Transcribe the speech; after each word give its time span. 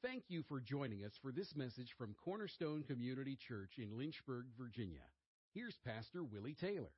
Thank 0.00 0.24
you 0.28 0.44
for 0.48 0.60
joining 0.60 1.04
us 1.04 1.10
for 1.22 1.32
this 1.32 1.52
message 1.56 1.88
from 1.98 2.14
Cornerstone 2.24 2.84
Community 2.84 3.36
Church 3.48 3.70
in 3.78 3.98
Lynchburg, 3.98 4.44
Virginia. 4.56 5.00
Here's 5.54 5.74
Pastor 5.84 6.22
Willie 6.22 6.54
Taylor. 6.60 6.92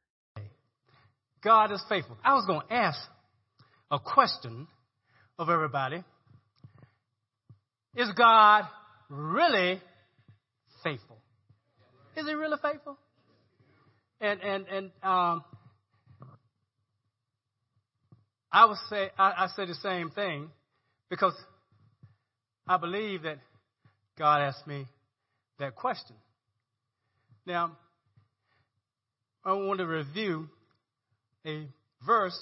God 1.43 1.73
is 1.73 1.83
faithful. 1.89 2.19
I 2.23 2.35
was 2.35 2.45
going 2.45 2.61
to 2.69 2.75
ask 2.75 2.99
a 3.91 3.99
question 3.99 4.67
of 5.39 5.49
everybody. 5.49 6.05
Is 7.97 8.11
God 8.19 8.65
really 9.09 9.81
faithful? 10.85 11.17
Is 12.19 12.27
he 12.27 12.35
really 12.35 12.59
faithful? 12.61 12.99
And 14.21 14.43
and 14.43 14.67
and 14.67 14.91
um, 15.03 15.43
I 18.53 18.67
would 18.67 18.77
say 18.91 19.09
I, 19.19 19.33
I 19.39 19.47
say 19.57 19.65
the 19.65 19.75
same 19.77 20.11
thing 20.11 20.51
because 21.09 21.33
I 22.71 22.77
believe 22.77 23.23
that 23.23 23.39
God 24.17 24.43
asked 24.43 24.65
me 24.65 24.87
that 25.59 25.75
question. 25.75 26.15
Now, 27.45 27.77
I 29.45 29.55
want 29.55 29.81
to 29.81 29.87
review 29.89 30.49
a 31.45 31.67
verse. 32.07 32.39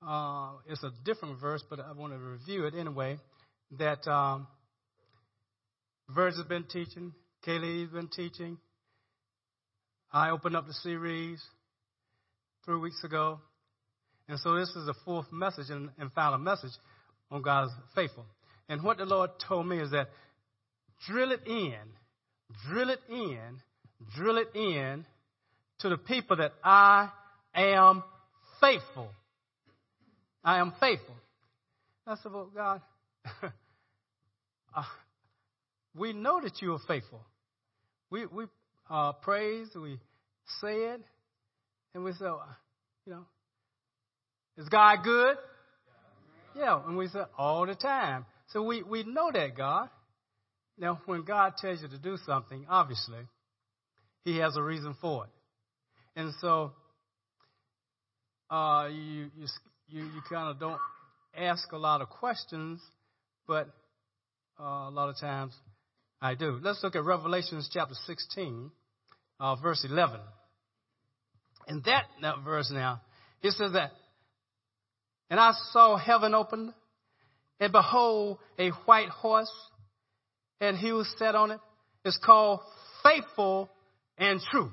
Uh, 0.00 0.52
it's 0.66 0.82
a 0.82 0.92
different 1.04 1.38
verse, 1.42 1.62
but 1.68 1.78
I 1.78 1.92
want 1.92 2.14
to 2.14 2.18
review 2.18 2.64
it 2.64 2.72
anyway. 2.74 3.18
That 3.78 4.10
um, 4.10 4.46
has 6.16 6.40
been 6.48 6.64
teaching, 6.64 7.12
Kaylee's 7.46 7.90
been 7.90 8.08
teaching. 8.08 8.56
I 10.10 10.30
opened 10.30 10.56
up 10.56 10.66
the 10.66 10.72
series 10.72 11.38
three 12.64 12.78
weeks 12.78 13.04
ago. 13.04 13.40
And 14.26 14.38
so 14.38 14.54
this 14.54 14.70
is 14.70 14.86
the 14.86 14.94
fourth 15.04 15.30
message 15.30 15.68
and, 15.68 15.90
and 15.98 16.10
final 16.12 16.38
message 16.38 16.72
on 17.30 17.42
God's 17.42 17.72
faithful. 17.94 18.24
And 18.72 18.82
what 18.82 18.96
the 18.96 19.04
Lord 19.04 19.32
told 19.46 19.66
me 19.66 19.80
is 19.80 19.90
that 19.90 20.08
drill 21.06 21.30
it 21.30 21.46
in, 21.46 21.74
drill 22.66 22.88
it 22.88 23.00
in, 23.06 23.60
drill 24.16 24.38
it 24.38 24.48
in 24.54 25.04
to 25.80 25.90
the 25.90 25.98
people 25.98 26.38
that 26.38 26.54
I 26.64 27.10
am 27.54 28.02
faithful. 28.62 29.10
I 30.42 30.58
am 30.58 30.72
faithful. 30.80 31.14
I 32.06 32.14
said, 32.22 32.32
well, 32.32 32.48
God, 32.54 32.80
uh, 33.42 34.82
we 35.94 36.14
know 36.14 36.40
that 36.40 36.62
you 36.62 36.72
are 36.72 36.80
faithful. 36.88 37.20
We, 38.08 38.24
we 38.24 38.46
uh, 38.88 39.12
praise, 39.12 39.68
we 39.74 39.98
say 40.62 40.76
it, 40.76 41.02
and 41.94 42.04
we 42.04 42.12
say, 42.12 42.24
you 43.04 43.12
know, 43.12 43.26
is 44.56 44.66
God 44.70 45.04
good? 45.04 45.36
Yeah, 46.56 46.80
and 46.86 46.96
we 46.96 47.08
say 47.08 47.20
all 47.36 47.66
the 47.66 47.74
time. 47.74 48.24
So 48.52 48.62
we, 48.62 48.82
we 48.82 49.02
know 49.04 49.30
that 49.32 49.56
God. 49.56 49.88
Now, 50.78 51.00
when 51.06 51.24
God 51.24 51.54
tells 51.58 51.82
you 51.82 51.88
to 51.88 51.98
do 51.98 52.16
something, 52.26 52.66
obviously, 52.68 53.20
He 54.24 54.38
has 54.38 54.56
a 54.56 54.62
reason 54.62 54.96
for 55.00 55.24
it. 55.24 55.30
And 56.16 56.32
so 56.40 56.72
uh, 58.50 58.88
you, 58.90 59.30
you, 59.36 59.46
you, 59.88 60.02
you 60.02 60.22
kind 60.28 60.50
of 60.50 60.60
don't 60.60 60.80
ask 61.36 61.70
a 61.72 61.78
lot 61.78 62.00
of 62.00 62.10
questions, 62.10 62.80
but 63.46 63.68
uh, 64.60 64.88
a 64.88 64.90
lot 64.90 65.08
of 65.08 65.18
times 65.18 65.54
I 66.20 66.34
do. 66.34 66.58
Let's 66.62 66.82
look 66.82 66.94
at 66.94 67.04
Revelations 67.04 67.70
chapter 67.72 67.94
16, 68.06 68.70
uh, 69.40 69.56
verse 69.56 69.86
11. 69.88 70.20
In 71.68 71.82
that, 71.86 72.04
that 72.20 72.36
verse 72.44 72.70
now, 72.70 73.00
it 73.42 73.52
says 73.52 73.72
that, 73.72 73.92
and 75.30 75.40
I 75.40 75.52
saw 75.72 75.96
heaven 75.96 76.34
opened, 76.34 76.72
and 77.62 77.70
behold, 77.70 78.38
a 78.58 78.70
white 78.86 79.08
horse, 79.08 79.52
and 80.60 80.76
he 80.76 80.90
was 80.90 81.08
set 81.16 81.36
on 81.36 81.52
it. 81.52 81.60
It's 82.04 82.18
called 82.18 82.58
faithful 83.04 83.70
and 84.18 84.40
true. 84.50 84.72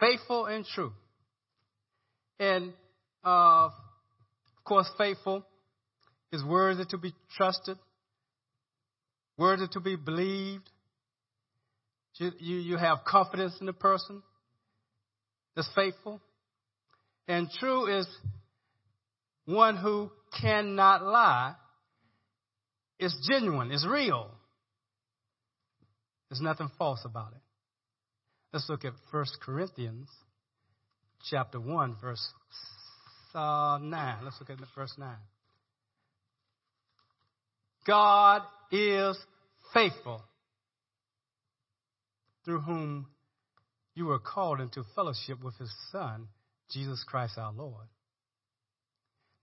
Faithful 0.00 0.46
and 0.46 0.64
true. 0.64 0.92
And, 2.40 2.72
uh, 3.22 3.66
of 3.66 3.72
course, 4.64 4.90
faithful 4.96 5.44
is 6.32 6.42
worthy 6.42 6.86
to 6.86 6.96
be 6.96 7.12
trusted, 7.36 7.76
worthy 9.36 9.66
to 9.72 9.80
be 9.80 9.94
believed. 9.94 10.70
You, 12.14 12.30
you, 12.38 12.56
you 12.56 12.76
have 12.78 13.00
confidence 13.06 13.56
in 13.60 13.66
the 13.66 13.74
person 13.74 14.22
that's 15.54 15.68
faithful. 15.74 16.22
And 17.26 17.50
true 17.60 17.94
is 17.94 18.08
one 19.44 19.76
who 19.76 20.10
cannot 20.40 21.02
lie. 21.02 21.54
It's 22.98 23.16
genuine, 23.30 23.70
it's 23.70 23.86
real. 23.86 24.30
There's 26.28 26.40
nothing 26.40 26.68
false 26.78 27.00
about 27.04 27.32
it. 27.32 27.40
Let's 28.52 28.68
look 28.68 28.84
at 28.84 28.92
1 29.10 29.24
Corinthians 29.44 30.08
chapter 31.30 31.60
1, 31.60 31.96
verse 32.00 32.26
uh, 33.34 33.78
9. 33.80 34.16
Let's 34.24 34.36
look 34.40 34.50
at 34.50 34.58
the 34.58 34.66
verse 34.74 34.94
9. 34.98 35.08
God 37.86 38.42
is 38.70 39.16
faithful, 39.72 40.22
through 42.44 42.60
whom 42.60 43.06
you 43.94 44.06
were 44.06 44.18
called 44.18 44.60
into 44.60 44.84
fellowship 44.94 45.42
with 45.42 45.56
his 45.56 45.72
Son, 45.90 46.28
Jesus 46.70 47.02
Christ 47.06 47.38
our 47.38 47.52
Lord. 47.52 47.86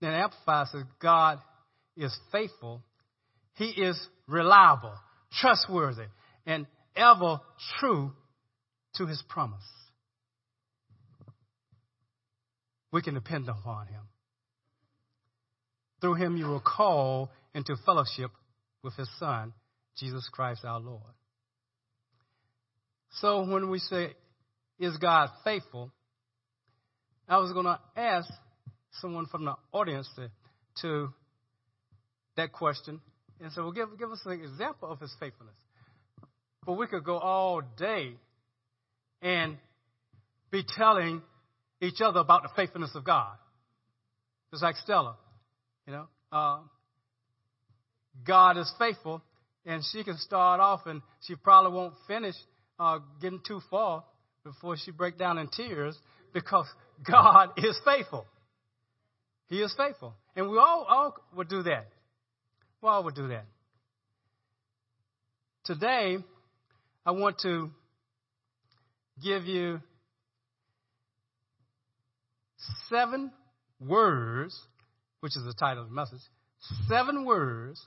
Then 0.00 0.14
Amplified 0.14 0.68
says, 0.68 0.82
God 1.00 1.38
is 1.96 2.16
faithful. 2.30 2.82
He 3.54 3.66
is 3.66 3.98
reliable, 4.26 4.94
trustworthy, 5.40 6.06
and 6.44 6.66
ever 6.94 7.40
true 7.78 8.12
to 8.96 9.06
his 9.06 9.22
promise. 9.28 9.64
We 12.92 13.02
can 13.02 13.14
depend 13.14 13.48
upon 13.48 13.86
him. 13.88 14.02
Through 16.00 16.14
him 16.14 16.36
you 16.36 16.46
will 16.46 16.60
call 16.60 17.30
into 17.54 17.76
fellowship 17.84 18.30
with 18.82 18.94
his 18.94 19.08
son, 19.18 19.52
Jesus 19.98 20.28
Christ 20.30 20.64
our 20.64 20.78
Lord. 20.78 21.02
So 23.20 23.44
when 23.46 23.70
we 23.70 23.78
say, 23.78 24.14
is 24.78 24.96
God 24.98 25.30
faithful? 25.42 25.90
I 27.28 27.38
was 27.38 27.52
going 27.52 27.64
to 27.64 27.80
ask 27.96 28.28
someone 29.00 29.26
from 29.26 29.44
the 29.44 29.54
audience 29.72 30.08
to, 30.16 30.30
to 30.82 31.08
that 32.36 32.52
question. 32.52 33.00
And 33.40 33.52
so, 33.52 33.62
well, 33.62 33.72
give, 33.72 33.88
give 33.98 34.10
us 34.10 34.20
an 34.24 34.32
example 34.32 34.90
of 34.90 35.00
his 35.00 35.14
faithfulness. 35.20 35.54
But 36.64 36.74
we 36.74 36.86
could 36.86 37.04
go 37.04 37.18
all 37.18 37.62
day 37.76 38.14
and 39.22 39.56
be 40.50 40.64
telling 40.76 41.22
each 41.80 42.00
other 42.00 42.20
about 42.20 42.42
the 42.42 42.48
faithfulness 42.56 42.90
of 42.94 43.04
God. 43.04 43.36
Just 44.50 44.62
like 44.62 44.76
Stella, 44.76 45.16
you 45.86 45.92
know. 45.92 46.06
Uh, 46.32 46.58
God 48.26 48.56
is 48.56 48.72
faithful, 48.78 49.22
and 49.64 49.82
she 49.92 50.02
can 50.02 50.16
start 50.18 50.60
off, 50.60 50.86
and 50.86 51.02
she 51.26 51.34
probably 51.34 51.72
won't 51.72 51.94
finish 52.06 52.34
uh, 52.78 52.98
getting 53.20 53.40
too 53.46 53.60
far 53.70 54.04
before 54.44 54.76
she 54.76 54.90
break 54.90 55.18
down 55.18 55.38
in 55.38 55.48
tears 55.48 55.96
because 56.32 56.66
God 57.10 57.50
is 57.56 57.78
faithful. 57.84 58.26
He 59.48 59.60
is 59.60 59.74
faithful. 59.76 60.14
And 60.34 60.50
we 60.50 60.58
all, 60.58 60.86
all 60.88 61.14
would 61.34 61.48
do 61.48 61.62
that. 61.62 61.88
We 62.82 62.88
all 62.88 63.04
would 63.04 63.14
do 63.14 63.28
that. 63.28 63.44
Today, 65.64 66.18
I 67.04 67.10
want 67.12 67.38
to 67.40 67.70
give 69.22 69.44
you 69.44 69.80
seven 72.88 73.30
words, 73.80 74.58
which 75.20 75.36
is 75.36 75.44
the 75.44 75.54
title 75.54 75.84
of 75.84 75.88
the 75.88 75.94
message, 75.94 76.20
seven 76.88 77.24
words 77.24 77.80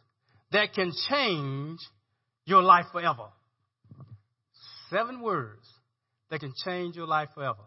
that 0.51 0.73
can 0.73 0.91
change 1.09 1.79
your 2.45 2.61
life 2.61 2.85
forever. 2.91 3.27
Seven 4.89 5.21
words 5.21 5.67
that 6.29 6.39
can 6.39 6.53
change 6.65 6.95
your 6.95 7.07
life 7.07 7.29
forever. 7.35 7.63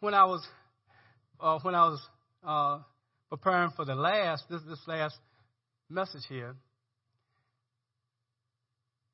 When 0.00 0.14
I 0.14 0.24
was, 0.24 0.46
uh, 1.40 1.58
when 1.62 1.74
I 1.74 1.84
was 1.86 2.00
uh, 2.46 2.78
preparing 3.36 3.70
for 3.74 3.84
the 3.84 3.96
last, 3.96 4.44
this, 4.48 4.60
this 4.68 4.78
last 4.86 5.16
message 5.90 6.22
here, 6.28 6.54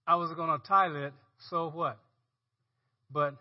I 0.06 0.16
was 0.16 0.30
going 0.34 0.50
to 0.50 0.66
title 0.66 1.06
it, 1.06 1.14
So 1.48 1.70
What? 1.70 1.98
But 3.10 3.34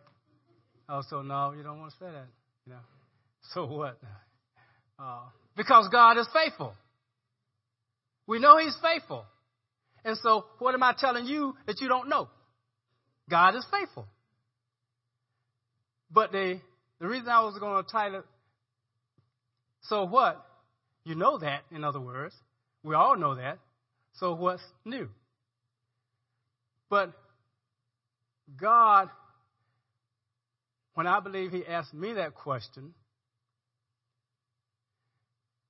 was 0.88 1.06
told, 1.10 1.26
no, 1.26 1.54
you 1.56 1.64
don't 1.64 1.80
want 1.80 1.92
to 1.92 1.98
say 1.98 2.06
that. 2.06 2.28
You 2.66 2.74
know, 2.74 2.80
so 3.54 3.66
what? 3.66 4.00
Uh, 5.02 5.22
because 5.56 5.88
God 5.94 6.18
is 6.18 6.28
faithful. 6.34 6.74
We 8.28 8.38
know 8.38 8.58
He's 8.58 8.76
faithful. 8.84 9.24
And 10.04 10.18
so, 10.22 10.44
what 10.58 10.74
am 10.74 10.84
I 10.84 10.94
telling 11.00 11.26
you 11.26 11.56
that 11.68 11.80
you 11.80 11.88
don't 11.88 12.10
know? 12.10 12.28
God 13.30 13.56
is 13.56 13.66
faithful. 13.72 14.06
But 16.12 16.34
the, 16.34 16.60
the 17.00 17.08
reason 17.08 17.30
I 17.30 17.40
was 17.46 17.58
going 17.62 17.82
to 17.82 17.90
title 17.90 18.20
it, 18.20 18.26
So 19.84 20.04
What? 20.04 20.46
You 21.10 21.16
know 21.16 21.40
that, 21.40 21.64
in 21.72 21.84
other 21.84 22.00
words. 22.00 22.36
We 22.84 22.94
all 22.94 23.18
know 23.18 23.34
that. 23.34 23.58
So 24.20 24.36
what's 24.36 24.62
new? 24.86 25.10
But 26.88 27.14
God, 28.62 29.10
when 30.94 31.08
I 31.08 31.20
believe 31.20 31.50
He 31.50 31.66
asked 31.66 31.96
me 31.96 32.14
that 32.14 32.36
question, 32.36 32.94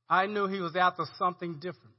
I 0.10 0.26
knew 0.26 0.48
He 0.48 0.60
was 0.60 0.76
after 0.76 1.06
something 1.18 1.54
different. 1.54 1.96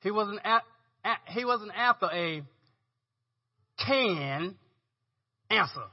He 0.00 0.10
wasn't 0.10 0.40
at, 0.42 0.64
at, 1.04 1.18
He 1.28 1.44
wasn't 1.44 1.70
after 1.76 2.06
a 2.06 2.42
can 3.86 4.56
answer, 5.48 5.86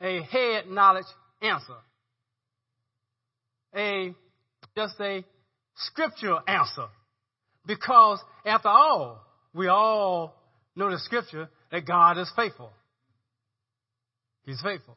a 0.00 0.22
head 0.22 0.68
knowledge 0.68 1.06
answer, 1.42 1.78
a 3.74 4.14
just 4.76 5.00
a 5.00 5.24
scriptural 5.76 6.40
answer. 6.46 6.86
Because 7.66 8.20
after 8.44 8.68
all, 8.68 9.24
we 9.52 9.68
all 9.68 10.34
know 10.76 10.90
the 10.90 10.98
scripture 10.98 11.48
that 11.72 11.86
God 11.86 12.18
is 12.18 12.30
faithful. 12.36 12.70
He's 14.44 14.60
faithful. 14.62 14.96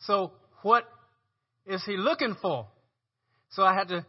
So 0.00 0.32
what 0.62 0.84
is 1.66 1.84
he 1.84 1.96
looking 1.96 2.34
for? 2.40 2.66
So 3.50 3.62
I 3.62 3.74
had 3.74 3.88
to 3.88 4.04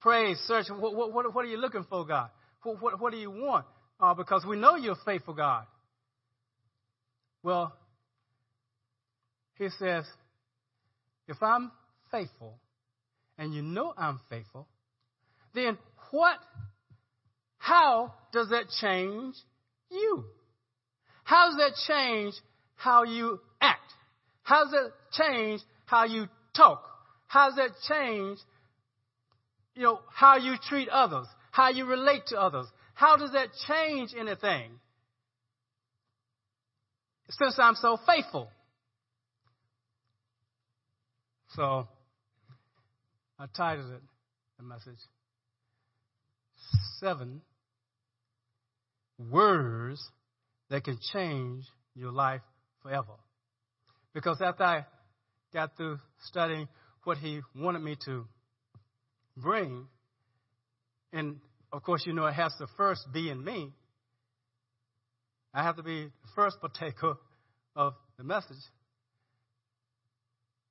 pray, 0.00 0.34
search. 0.46 0.66
What, 0.70 0.94
what, 0.94 1.34
what 1.34 1.44
are 1.44 1.48
you 1.48 1.58
looking 1.58 1.84
for, 1.88 2.06
God? 2.06 2.30
What, 2.62 2.80
what, 2.80 3.00
what 3.00 3.12
do 3.12 3.18
you 3.18 3.30
want? 3.30 3.66
Uh, 4.00 4.14
because 4.14 4.44
we 4.46 4.56
know 4.56 4.76
you're 4.76 4.96
faithful, 5.04 5.34
God. 5.34 5.66
Well, 7.42 7.76
he 9.56 9.68
says, 9.78 10.04
if 11.28 11.42
I'm 11.42 11.70
faithful, 12.10 12.58
and 13.38 13.54
you 13.54 13.62
know 13.62 13.94
I'm 13.96 14.20
faithful, 14.28 14.68
then 15.54 15.78
what, 16.10 16.36
how 17.58 18.14
does 18.32 18.48
that 18.50 18.64
change 18.80 19.34
you? 19.90 20.24
How 21.24 21.48
does 21.50 21.56
that 21.56 21.72
change 21.86 22.34
how 22.74 23.04
you 23.04 23.40
act? 23.60 23.80
How 24.42 24.64
does 24.64 24.72
that 24.72 24.92
change 25.12 25.60
how 25.86 26.04
you 26.04 26.26
talk? 26.56 26.84
How 27.28 27.48
does 27.48 27.56
that 27.56 27.70
change, 27.88 28.38
you 29.74 29.84
know, 29.84 30.00
how 30.12 30.36
you 30.36 30.56
treat 30.68 30.88
others? 30.88 31.26
How 31.50 31.70
you 31.70 31.86
relate 31.86 32.26
to 32.28 32.40
others? 32.40 32.66
How 32.94 33.16
does 33.16 33.32
that 33.32 33.48
change 33.66 34.10
anything? 34.18 34.70
Since 37.30 37.58
I'm 37.58 37.76
so 37.76 37.98
faithful. 38.06 38.50
So, 41.54 41.86
I 43.42 43.46
titled 43.56 43.90
it, 43.90 44.00
the 44.56 44.62
message, 44.62 45.00
Seven 47.00 47.40
Words 49.18 50.00
That 50.70 50.84
Can 50.84 50.96
Change 51.12 51.64
Your 51.96 52.12
Life 52.12 52.42
Forever. 52.84 53.14
Because 54.14 54.40
after 54.40 54.62
I 54.62 54.86
got 55.52 55.76
through 55.76 55.98
studying 56.20 56.68
what 57.02 57.18
he 57.18 57.40
wanted 57.56 57.80
me 57.82 57.96
to 58.04 58.26
bring, 59.36 59.88
and 61.12 61.40
of 61.72 61.82
course, 61.82 62.04
you 62.06 62.12
know, 62.12 62.26
it 62.26 62.34
has 62.34 62.54
to 62.58 62.68
first 62.76 63.08
be 63.12 63.28
in 63.28 63.42
me. 63.42 63.72
I 65.52 65.64
have 65.64 65.74
to 65.78 65.82
be 65.82 66.04
the 66.04 66.28
first 66.36 66.58
partaker 66.60 67.14
of 67.74 67.94
the 68.18 68.22
message 68.22 68.62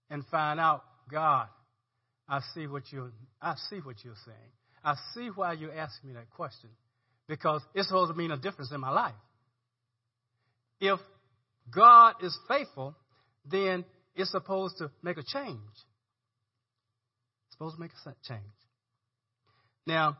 and 0.09 0.25
find 0.27 0.57
out, 0.57 0.85
God, 1.11 1.47
I 2.31 2.39
see 2.55 2.65
what 2.65 2.83
you 2.91 3.11
I 3.41 3.55
see 3.69 3.79
what 3.79 3.97
you're 4.05 4.15
saying. 4.25 4.51
I 4.85 4.95
see 5.13 5.27
why 5.35 5.51
you're 5.51 5.77
asking 5.77 6.11
me 6.11 6.15
that 6.15 6.29
question. 6.29 6.69
Because 7.27 7.61
it's 7.75 7.89
supposed 7.89 8.09
to 8.09 8.17
mean 8.17 8.31
a 8.31 8.37
difference 8.37 8.71
in 8.71 8.79
my 8.79 8.89
life. 8.89 9.13
If 10.79 10.99
God 11.69 12.15
is 12.23 12.35
faithful, 12.47 12.95
then 13.45 13.83
it's 14.15 14.31
supposed 14.31 14.77
to 14.77 14.89
make 15.03 15.17
a 15.17 15.23
change. 15.23 15.59
It's 17.47 17.51
supposed 17.51 17.75
to 17.75 17.81
make 17.81 17.91
a 17.91 18.13
change. 18.25 18.41
Now, 19.85 20.17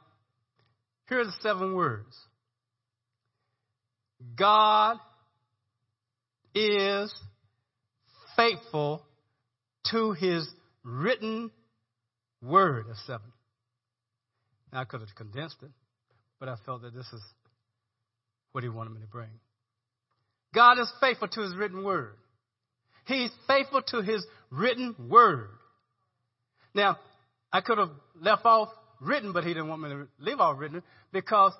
here 1.08 1.22
are 1.22 1.26
the 1.26 1.34
seven 1.42 1.76
words 1.76 2.16
God 4.36 4.98
is 6.54 7.14
faithful 8.36 9.02
to 9.92 10.12
his 10.12 10.48
written 10.84 11.52
word 12.42 12.90
of 12.90 12.98
seven. 13.06 13.32
Now, 14.72 14.82
I 14.82 14.86
could 14.86 15.02
have 15.02 15.14
condensed 15.16 15.58
it, 15.62 15.72
but 16.40 16.50
I 16.50 16.56
felt 16.66 16.82
that 16.84 16.94
this 16.94 17.08
is 17.12 17.22
what 18.52 18.64
he 18.64 18.70
wanted 18.70 18.92
me 18.92 19.02
to 19.02 19.08
bring. 19.08 19.30
God 20.54 20.80
is 20.80 20.92
faithful 21.00 21.28
to 21.30 21.42
his 21.42 21.56
written 21.56 21.84
word. 21.84 22.14
He's 23.06 23.32
faithful 23.48 23.82
to 23.88 24.02
his 24.02 24.26
written 24.50 24.96
word. 25.10 25.50
Now, 26.74 26.98
I 27.52 27.62
could 27.62 27.78
have 27.78 27.92
left 28.20 28.46
off 28.46 28.70
written, 29.00 29.34
but 29.34 29.44
he 29.44 29.54
didn't 29.54 29.68
want 29.68 29.82
me 29.82 29.90
to 29.90 30.08
leave 30.20 30.40
off 30.40 30.60
written 30.60 30.84
because 31.12 31.54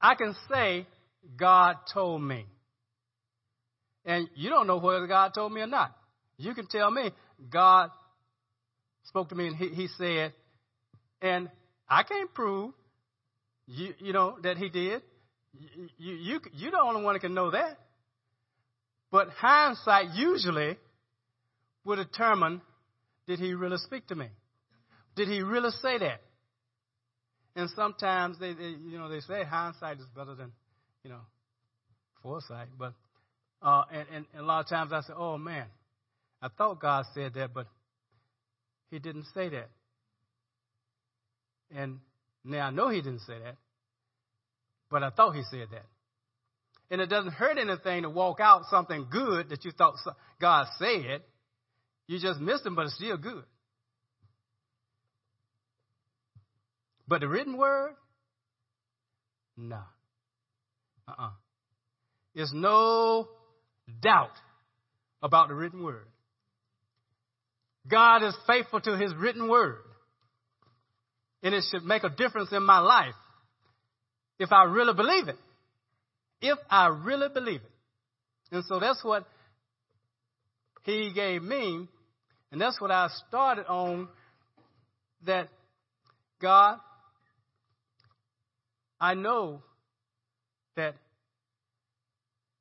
I 0.00 0.14
can 0.14 0.34
say, 0.50 0.86
God 1.36 1.76
told 1.92 2.22
me. 2.22 2.46
And 4.04 4.28
you 4.36 4.50
don't 4.50 4.66
know 4.66 4.78
whether 4.78 5.06
God 5.06 5.32
told 5.34 5.52
me 5.52 5.60
or 5.60 5.66
not. 5.66 5.94
You 6.38 6.54
can 6.54 6.66
tell 6.66 6.90
me, 6.90 7.10
God 7.50 7.90
spoke 9.08 9.28
to 9.30 9.34
me 9.34 9.48
and 9.48 9.56
he, 9.56 9.68
he 9.68 9.88
said, 9.98 10.32
and 11.22 11.50
I 11.88 12.02
can't 12.02 12.32
prove, 12.32 12.72
you, 13.66 13.94
you 13.98 14.12
know, 14.12 14.36
that 14.42 14.56
he 14.56 14.68
did. 14.68 15.02
You, 15.52 15.88
you, 15.98 16.14
you, 16.14 16.40
you're 16.52 16.70
the 16.70 16.80
only 16.80 17.02
one 17.02 17.14
that 17.14 17.20
can 17.20 17.34
know 17.34 17.50
that. 17.50 17.78
But 19.10 19.28
hindsight 19.30 20.14
usually 20.14 20.76
will 21.84 21.96
determine 21.96 22.60
did 23.26 23.38
he 23.38 23.54
really 23.54 23.78
speak 23.78 24.06
to 24.08 24.14
me? 24.14 24.28
Did 25.16 25.28
he 25.28 25.40
really 25.40 25.70
say 25.82 25.98
that? 25.98 26.20
And 27.54 27.70
sometimes 27.74 28.38
they, 28.38 28.52
they 28.52 28.64
you 28.64 28.98
know, 28.98 29.08
they 29.08 29.20
say 29.20 29.44
hindsight 29.44 29.98
is 29.98 30.06
better 30.14 30.34
than, 30.34 30.52
you 31.02 31.10
know, 31.10 31.20
foresight. 32.22 32.68
But 32.78 32.92
uh, 33.62 33.84
and, 33.90 34.06
and, 34.12 34.26
and 34.34 34.42
a 34.42 34.44
lot 34.44 34.60
of 34.60 34.68
times 34.68 34.92
I 34.92 35.00
say, 35.00 35.14
oh 35.16 35.38
man, 35.38 35.64
I 36.42 36.48
thought 36.48 36.80
God 36.80 37.06
said 37.14 37.32
that, 37.34 37.54
but 37.54 37.66
he 38.90 38.98
didn't 38.98 39.26
say 39.34 39.48
that. 39.50 39.68
And 41.74 41.98
now 42.44 42.66
I 42.66 42.70
know 42.70 42.88
he 42.88 43.00
didn't 43.00 43.20
say 43.20 43.38
that, 43.38 43.56
but 44.90 45.02
I 45.02 45.10
thought 45.10 45.34
he 45.34 45.42
said 45.50 45.68
that. 45.72 45.86
And 46.90 47.00
it 47.00 47.08
doesn't 47.08 47.32
hurt 47.32 47.58
anything 47.58 48.02
to 48.02 48.10
walk 48.10 48.38
out 48.38 48.62
something 48.70 49.08
good 49.10 49.48
that 49.48 49.64
you 49.64 49.72
thought 49.72 49.94
God 50.40 50.68
said. 50.78 51.22
You 52.06 52.20
just 52.20 52.38
missed 52.38 52.64
him, 52.64 52.76
but 52.76 52.86
it's 52.86 52.94
still 52.94 53.16
good. 53.16 53.42
But 57.08 57.20
the 57.20 57.28
written 57.28 57.56
word, 57.56 57.94
no. 59.56 59.80
Uh-uh. 61.08 61.30
There's 62.34 62.52
no 62.52 63.28
doubt 64.00 64.32
about 65.22 65.48
the 65.48 65.54
written 65.54 65.82
word. 65.82 66.06
God 67.88 68.22
is 68.22 68.36
faithful 68.46 68.80
to 68.80 68.96
his 68.96 69.14
written 69.14 69.48
word. 69.48 69.78
And 71.42 71.54
it 71.54 71.64
should 71.70 71.84
make 71.84 72.02
a 72.02 72.08
difference 72.08 72.50
in 72.52 72.62
my 72.62 72.80
life 72.80 73.14
if 74.38 74.52
I 74.52 74.64
really 74.64 74.94
believe 74.94 75.28
it. 75.28 75.36
If 76.40 76.58
I 76.68 76.88
really 76.88 77.28
believe 77.32 77.60
it. 77.60 77.70
And 78.52 78.64
so 78.64 78.78
that's 78.80 79.02
what 79.04 79.26
he 80.82 81.12
gave 81.14 81.42
me. 81.42 81.88
And 82.52 82.60
that's 82.60 82.80
what 82.80 82.90
I 82.90 83.08
started 83.28 83.66
on 83.66 84.08
that 85.24 85.48
God, 86.40 86.78
I 89.00 89.14
know 89.14 89.62
that 90.76 90.94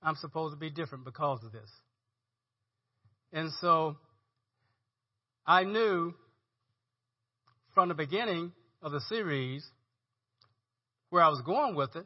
I'm 0.02 0.16
supposed 0.16 0.54
to 0.54 0.60
be 0.60 0.70
different 0.70 1.06
because 1.06 1.44
of 1.44 1.52
this. 1.52 1.70
And 3.34 3.52
so 3.60 3.98
I 5.48 5.64
knew 5.64 6.14
from 7.74 7.90
the 7.90 7.96
beginning 7.96 8.52
of 8.82 8.92
the 8.92 9.02
series 9.02 9.66
where 11.10 11.22
I 11.22 11.30
was 11.30 11.42
going 11.42 11.76
with 11.76 11.96
it 11.96 12.06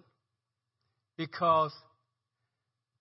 because 1.18 1.74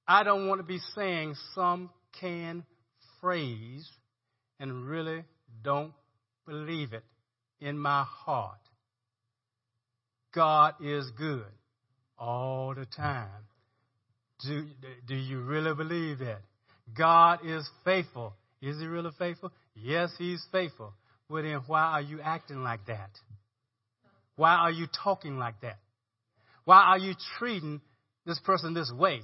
I 0.07 0.23
don't 0.23 0.49
want 0.49 0.61
to 0.61 0.67
be 0.67 0.79
saying 0.95 1.35
some 1.55 1.91
canned 2.21 2.63
phrase 3.21 3.89
and 4.61 4.87
really 4.87 5.25
don't 5.63 5.93
believe 6.47 6.93
it 6.93 7.05
in 7.61 7.79
my 7.79 8.05
heart. 8.05 8.59
God 10.35 10.75
is 10.81 11.11
good 11.19 11.47
all 12.19 12.75
the 12.75 12.87
time. 12.87 13.29
Do, 14.45 14.67
do 15.07 15.17
you 15.17 15.41
really 15.41 15.75
believe 15.75 16.21
that? 16.21 16.43
God 16.97 17.41
is 17.45 17.69
faithful. 17.85 18.35
Is 18.63 18.79
he 18.79 18.87
really 18.87 19.11
faithful? 19.19 19.53
Yes, 19.83 20.11
he's 20.19 20.45
faithful. 20.51 20.93
Well, 21.29 21.43
then 21.43 21.61
why 21.67 21.83
are 21.83 22.01
you 22.01 22.21
acting 22.21 22.63
like 22.63 22.87
that? 22.87 23.11
Why 24.37 24.55
are 24.55 24.71
you 24.71 24.87
talking 25.05 25.39
like 25.39 25.61
that? 25.63 25.79
Why 26.65 26.83
are 26.83 26.99
you 26.99 27.15
treating 27.39 27.81
this 28.25 28.39
person 28.41 28.75
this 28.75 28.93
way? 28.93 29.21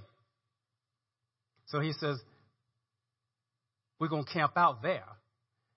So 1.66 1.80
he 1.80 1.92
says, 1.92 2.18
We're 3.98 4.08
going 4.08 4.24
to 4.24 4.32
camp 4.32 4.52
out 4.56 4.82
there. 4.82 5.04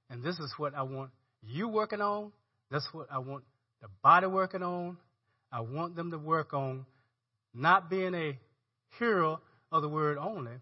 And 0.09 0.23
this 0.23 0.39
is 0.39 0.53
what 0.57 0.73
I 0.73 0.83
want 0.83 1.11
you 1.43 1.67
working 1.67 2.01
on. 2.01 2.31
That's 2.71 2.87
what 2.91 3.07
I 3.11 3.19
want 3.19 3.43
the 3.81 3.87
body 4.03 4.27
working 4.27 4.63
on. 4.63 4.97
I 5.51 5.61
want 5.61 5.95
them 5.95 6.11
to 6.11 6.17
work 6.17 6.53
on 6.53 6.85
not 7.53 7.89
being 7.89 8.13
a 8.13 8.37
hearer 8.99 9.37
of 9.71 9.81
the 9.81 9.89
word 9.89 10.17
only, 10.17 10.53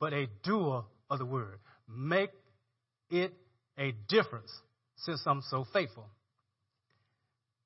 but 0.00 0.12
a 0.12 0.26
doer 0.42 0.84
of 1.10 1.18
the 1.18 1.24
word. 1.24 1.58
Make 1.88 2.30
it 3.10 3.32
a 3.78 3.92
difference 4.08 4.52
since 4.96 5.22
I'm 5.26 5.42
so 5.50 5.64
faithful. 5.72 6.06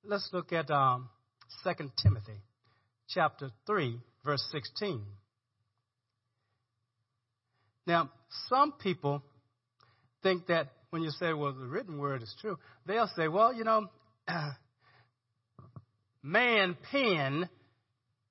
Let's 0.04 0.28
look 0.32 0.52
at 0.52 0.70
um, 0.70 1.08
2 1.64 1.90
Timothy 2.02 2.40
chapter 3.08 3.50
3, 3.66 3.98
verse 4.24 4.46
16. 4.52 5.02
Now, 7.86 8.10
some 8.48 8.72
people 8.72 9.22
think 10.22 10.46
that 10.46 10.68
when 10.90 11.02
you 11.02 11.10
say, 11.10 11.32
well, 11.32 11.52
the 11.52 11.66
written 11.66 11.98
word 11.98 12.22
is 12.22 12.34
true, 12.40 12.58
they'll 12.86 13.10
say, 13.16 13.28
well, 13.28 13.52
you 13.52 13.64
know, 13.64 13.86
man 16.22 16.76
penned 16.90 17.48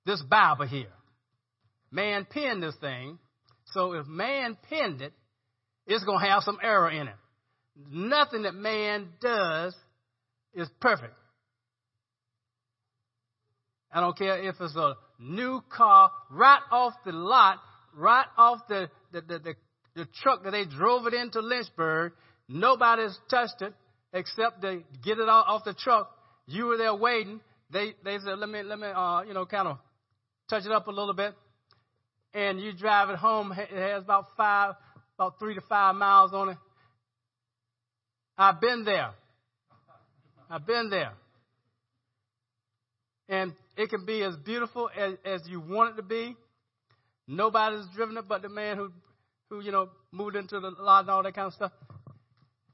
this 0.05 0.22
Bible 0.22 0.67
here. 0.67 0.91
Man 1.91 2.25
penned 2.29 2.63
this 2.63 2.75
thing. 2.79 3.19
So 3.74 3.93
if 3.93 4.07
man 4.07 4.57
penned 4.69 5.01
it, 5.01 5.13
it's 5.86 6.03
going 6.03 6.19
to 6.19 6.25
have 6.25 6.43
some 6.43 6.57
error 6.62 6.89
in 6.89 7.07
it. 7.07 7.15
Nothing 7.91 8.43
that 8.43 8.55
man 8.55 9.10
does 9.22 9.75
is 10.53 10.67
perfect. 10.81 11.13
I 13.91 14.01
don't 14.01 14.17
care 14.17 14.43
if 14.43 14.55
it's 14.60 14.75
a 14.75 14.96
new 15.19 15.62
car 15.69 16.12
right 16.29 16.62
off 16.72 16.93
the 17.05 17.12
lot, 17.12 17.60
right 17.96 18.25
off 18.38 18.60
the, 18.67 18.89
the, 19.12 19.22
the, 19.22 19.39
the, 19.39 19.53
the 19.96 20.07
truck 20.22 20.43
that 20.43 20.51
they 20.51 20.65
drove 20.65 21.07
it 21.07 21.13
into 21.13 21.39
Lynchburg. 21.39 22.13
Nobody's 22.50 23.17
touched 23.29 23.62
it 23.62 23.74
except 24.13 24.62
to 24.62 24.84
get 25.03 25.19
it 25.19 25.29
off 25.29 25.63
the 25.63 25.74
truck. 25.74 26.10
You 26.48 26.65
were 26.65 26.77
there 26.77 26.96
waiting. 26.96 27.41
They 27.69 27.93
they 28.03 28.17
said, 28.19 28.39
let 28.39 28.50
me 28.50 28.63
let 28.63 28.79
me 28.79 28.88
uh, 28.88 29.24
you 29.24 29.34
know 29.34 29.46
kind 29.46 29.67
of 29.67 29.77
touch 30.50 30.65
it 30.65 30.72
up 30.72 30.88
a 30.88 30.91
little 30.91 31.13
bit, 31.13 31.34
and 32.34 32.60
you 32.62 32.72
drive 32.72 33.10
it 33.10 33.17
home. 33.17 33.51
It 33.51 33.69
has 33.69 34.03
about 34.03 34.27
five, 34.38 34.75
about 35.17 35.39
three 35.39 35.55
to 35.55 35.62
five 35.62 35.96
miles 35.96 36.34
on 36.34 36.50
it. 36.50 36.57
I've 38.38 38.62
been 38.62 38.84
there. 38.86 39.12
I've 40.50 40.65
been 40.65 40.89
there. 40.89 41.13
And 43.29 43.53
it 43.75 43.89
can 43.89 44.06
be 44.06 44.24
as 44.24 44.36
beautiful 44.38 44.89
as, 44.98 45.13
as 45.25 45.41
you 45.48 45.60
want 45.60 45.94
it 45.94 45.98
to 45.98 46.03
be. 46.03 46.36
Nobody's 47.27 47.86
driven 47.96 48.15
it 48.17 48.27
but 48.27 48.41
the 48.41 48.50
man 48.50 48.77
who, 48.77 48.91
who, 49.50 49.60
you 49.62 49.72
know, 49.72 49.89
moved 50.12 50.36
into 50.36 50.60
the 50.60 50.70
lot 50.79 51.01
and 51.01 51.10
all 51.10 51.24
that 51.24 51.36
kind 51.36 51.48
of 51.48 51.53
stuff. 51.53 51.72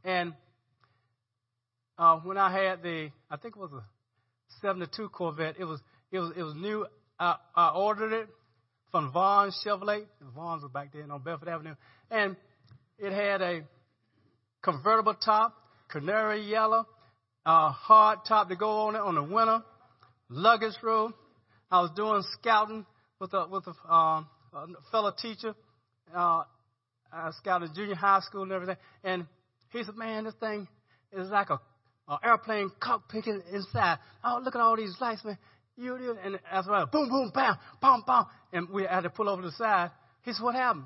And 0.03 0.33
uh, 1.97 2.17
when 2.19 2.37
I 2.37 2.51
had 2.51 2.83
the, 2.83 3.09
I 3.31 3.37
think 3.37 3.55
it 3.55 3.59
was 3.59 3.71
a 3.71 3.83
72 4.61 5.09
Corvette, 5.09 5.55
it 5.59 5.65
was, 5.65 5.79
it 6.11 6.19
was, 6.19 6.31
it 6.37 6.43
was 6.43 6.53
new. 6.55 6.85
I, 7.19 7.37
I 7.55 7.69
ordered 7.69 8.13
it 8.13 8.27
from 8.91 9.11
Vaughn's 9.11 9.59
Chevrolet. 9.65 10.03
Vaughn's 10.35 10.61
was 10.61 10.71
back 10.71 10.91
then 10.93 11.09
on 11.09 11.21
Bedford 11.23 11.47
Avenue. 11.47 11.75
And 12.11 12.35
it 12.99 13.11
had 13.11 13.41
a 13.41 13.61
convertible 14.63 15.13
top, 15.13 15.53
canary 15.89 16.41
yellow, 16.41 16.87
uh, 17.45 17.69
hard 17.71 18.19
top 18.27 18.49
to 18.49 18.55
go 18.55 18.69
on 18.87 18.95
it 18.95 19.01
on 19.01 19.15
the 19.15 19.23
winter, 19.23 19.61
luggage 20.29 20.75
room. 20.81 21.13
I 21.69 21.81
was 21.81 21.91
doing 21.95 22.23
scouting 22.39 22.85
with 23.19 23.33
a 23.33 23.47
with 23.47 23.65
a, 23.67 23.93
um, 23.93 24.27
a 24.53 24.67
fellow 24.91 25.11
teacher. 25.21 25.53
Uh, 26.15 26.43
I 27.11 27.31
scouted 27.37 27.71
junior 27.75 27.95
high 27.95 28.21
school 28.21 28.43
and 28.43 28.51
everything. 28.51 28.77
And 29.03 29.25
he 29.71 29.83
said, 29.83 29.95
"Man, 29.95 30.23
this 30.23 30.33
thing 30.39 30.67
is 31.11 31.29
like 31.29 31.49
a, 31.49 31.59
a 32.07 32.19
airplane 32.23 32.71
cockpit 32.79 33.25
inside. 33.51 33.99
Oh, 34.23 34.39
look 34.43 34.55
at 34.55 34.61
all 34.61 34.77
these 34.77 34.95
lights, 34.99 35.23
man. 35.25 35.37
You, 35.75 35.97
you 35.97 36.17
and 36.23 36.39
as 36.51 36.67
well, 36.67 36.85
boom, 36.85 37.09
boom, 37.09 37.31
bam, 37.33 37.57
bam, 37.81 38.03
bam. 38.05 38.25
And 38.53 38.69
we 38.69 38.83
had 38.83 39.01
to 39.01 39.09
pull 39.09 39.27
over 39.27 39.41
to 39.41 39.47
the 39.49 39.53
side. 39.55 39.91
He 40.21 40.31
said, 40.31 40.43
"What 40.43 40.55
happened?" 40.55 40.85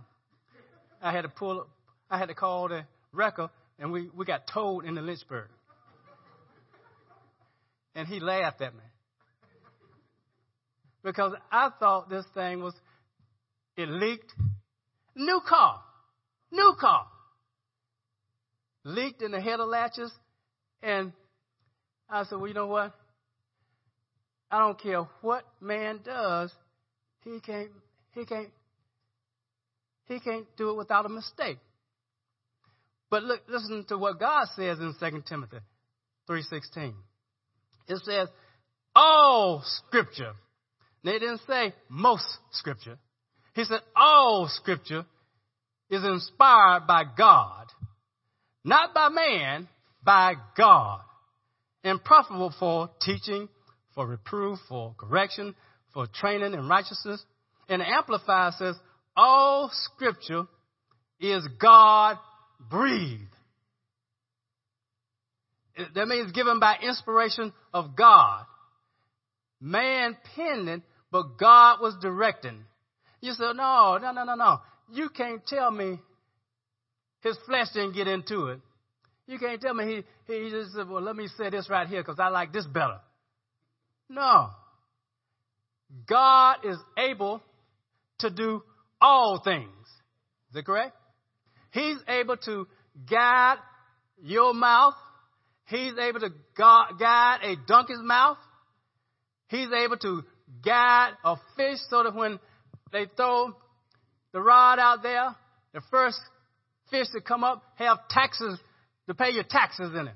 I 1.02 1.12
had 1.12 1.22
to 1.22 1.30
pull. 1.30 1.68
I 2.10 2.18
had 2.18 2.30
to 2.30 2.34
call 2.34 2.70
the 2.70 2.86
wrecker 3.12 3.50
and 3.80 3.92
we, 3.92 4.10
we 4.16 4.26
got 4.26 4.48
towed 4.48 4.86
into 4.86 5.02
Lynchburg. 5.02 5.50
And 7.96 8.08
he 8.08 8.20
laughed 8.20 8.62
at 8.62 8.74
me. 8.74 8.84
Because 11.04 11.34
I 11.52 11.72
thought 11.80 12.10
this 12.10 12.26
thing 12.34 12.62
was, 12.62 12.74
it 13.76 13.90
leaked. 13.90 14.34
New 15.16 15.42
car. 15.48 15.82
New 16.52 16.76
car. 16.80 17.08
Leaked 18.84 19.22
in 19.22 19.32
the 19.32 19.42
header 19.42 19.66
latches. 19.66 20.12
And 20.84 21.12
I 22.10 22.24
said, 22.24 22.38
well, 22.38 22.48
you 22.48 22.54
know 22.54 22.68
what? 22.68 22.94
I 24.50 24.60
don't 24.60 24.80
care 24.80 25.06
what 25.22 25.44
man 25.60 26.00
does, 26.06 26.52
he 27.24 27.40
can't, 27.42 27.72
he 28.14 28.26
can't, 28.26 28.50
he 30.06 30.20
can't 30.20 30.46
do 30.56 30.70
it 30.70 30.78
without 30.78 31.06
a 31.06 31.10
mistake. 31.10 31.58
But 33.10 33.24
look, 33.24 33.42
listen 33.48 33.86
to 33.90 33.98
what 33.98 34.20
God 34.20 34.48
says 34.56 34.80
in 34.80 34.94
2 35.00 35.24
Timothy 35.28 35.58
3.16. 36.30 36.94
It 37.88 38.02
says, 38.04 38.28
all 38.96 39.62
scripture. 39.64 40.34
They 41.04 41.14
didn't 41.14 41.42
say 41.48 41.74
most 41.90 42.28
scripture. 42.52 42.98
He 43.54 43.64
said 43.64 43.80
all 43.96 44.50
scripture 44.52 45.06
is 45.90 46.04
inspired 46.04 46.86
by 46.88 47.04
God. 47.18 47.68
Not 48.64 48.94
by 48.94 49.10
man, 49.10 49.70
by 50.04 50.34
God. 50.58 51.00
And 51.84 52.04
profitable 52.04 52.54
for 52.60 52.90
teaching, 53.02 53.48
for 53.96 54.06
reproof, 54.06 54.60
for 54.68 54.94
correction, 54.98 55.56
for 55.94 56.08
training 56.08 56.54
in 56.54 56.68
righteousness. 56.68 57.24
And 57.70 57.82
the 57.82 57.88
Amplifier 57.88 58.52
says, 58.58 58.76
all 59.16 59.70
scripture 59.72 60.44
is 61.20 61.48
God 61.60 62.18
breathe. 62.60 63.20
That 65.94 66.08
means 66.08 66.32
given 66.32 66.60
by 66.60 66.78
inspiration 66.82 67.54
of 67.74 67.96
God. 67.96 68.46
Man 69.62 70.18
penned 70.36 70.82
but 71.12 71.38
God 71.38 71.80
was 71.82 71.96
directing. 72.02 72.64
You 73.22 73.34
said, 73.34 73.54
no, 73.56 73.98
no, 74.02 74.12
no, 74.12 74.24
no, 74.24 74.36
no. 74.36 74.60
You 74.92 75.10
can't 75.10 75.46
tell 75.46 75.72
me 75.72 76.00
his 77.22 77.38
flesh 77.46 77.68
didn't 77.74 77.94
get 77.94 78.08
into 78.08 78.48
it. 78.48 78.60
You 79.26 79.40
can't 79.40 79.62
tell 79.62 79.74
me 79.74 80.04
he, 80.28 80.34
he 80.34 80.50
just 80.50 80.74
said, 80.74 80.88
well, 80.88 81.02
let 81.02 81.16
me 81.16 81.28
say 81.38 81.50
this 81.50 81.70
right 81.70 81.88
here 81.88 82.02
because 82.02 82.20
I 82.20 82.30
like 82.30 82.54
this 82.54 82.66
better. 82.66 83.00
No. 84.10 84.50
God 86.08 86.58
is 86.64 86.78
able 86.98 87.42
to 88.20 88.30
do 88.30 88.64
all 89.02 89.42
things. 89.44 89.68
Is 90.50 90.54
that 90.54 90.66
correct? 90.66 90.96
He's 91.72 91.98
able 92.08 92.38
to 92.38 92.68
guide 93.10 93.58
your 94.22 94.54
mouth. 94.54 94.96
He's 95.66 95.94
able 95.98 96.22
to 96.22 96.30
guide 96.58 97.40
a 97.44 97.56
donkey's 97.68 98.02
mouth. 98.02 98.38
He's 99.50 99.70
able 99.72 99.98
to 99.98 100.24
guide 100.64 101.12
a 101.24 101.36
fish 101.56 101.80
so 101.90 102.04
that 102.04 102.16
when 102.16 102.40
they 102.92 103.06
throw 103.16 103.54
the 104.34 104.42
rod 104.42 104.80
out 104.80 105.04
there, 105.04 105.36
the 105.74 105.82
first 105.92 106.20
fish 106.90 107.08
that 107.14 107.26
come 107.26 107.44
up 107.44 107.64
have 107.76 107.98
taxes 108.10 108.60
to 109.08 109.14
pay 109.14 109.32
your 109.32 109.44
taxes 109.44 109.92
in 109.94 110.08
it. 110.08 110.16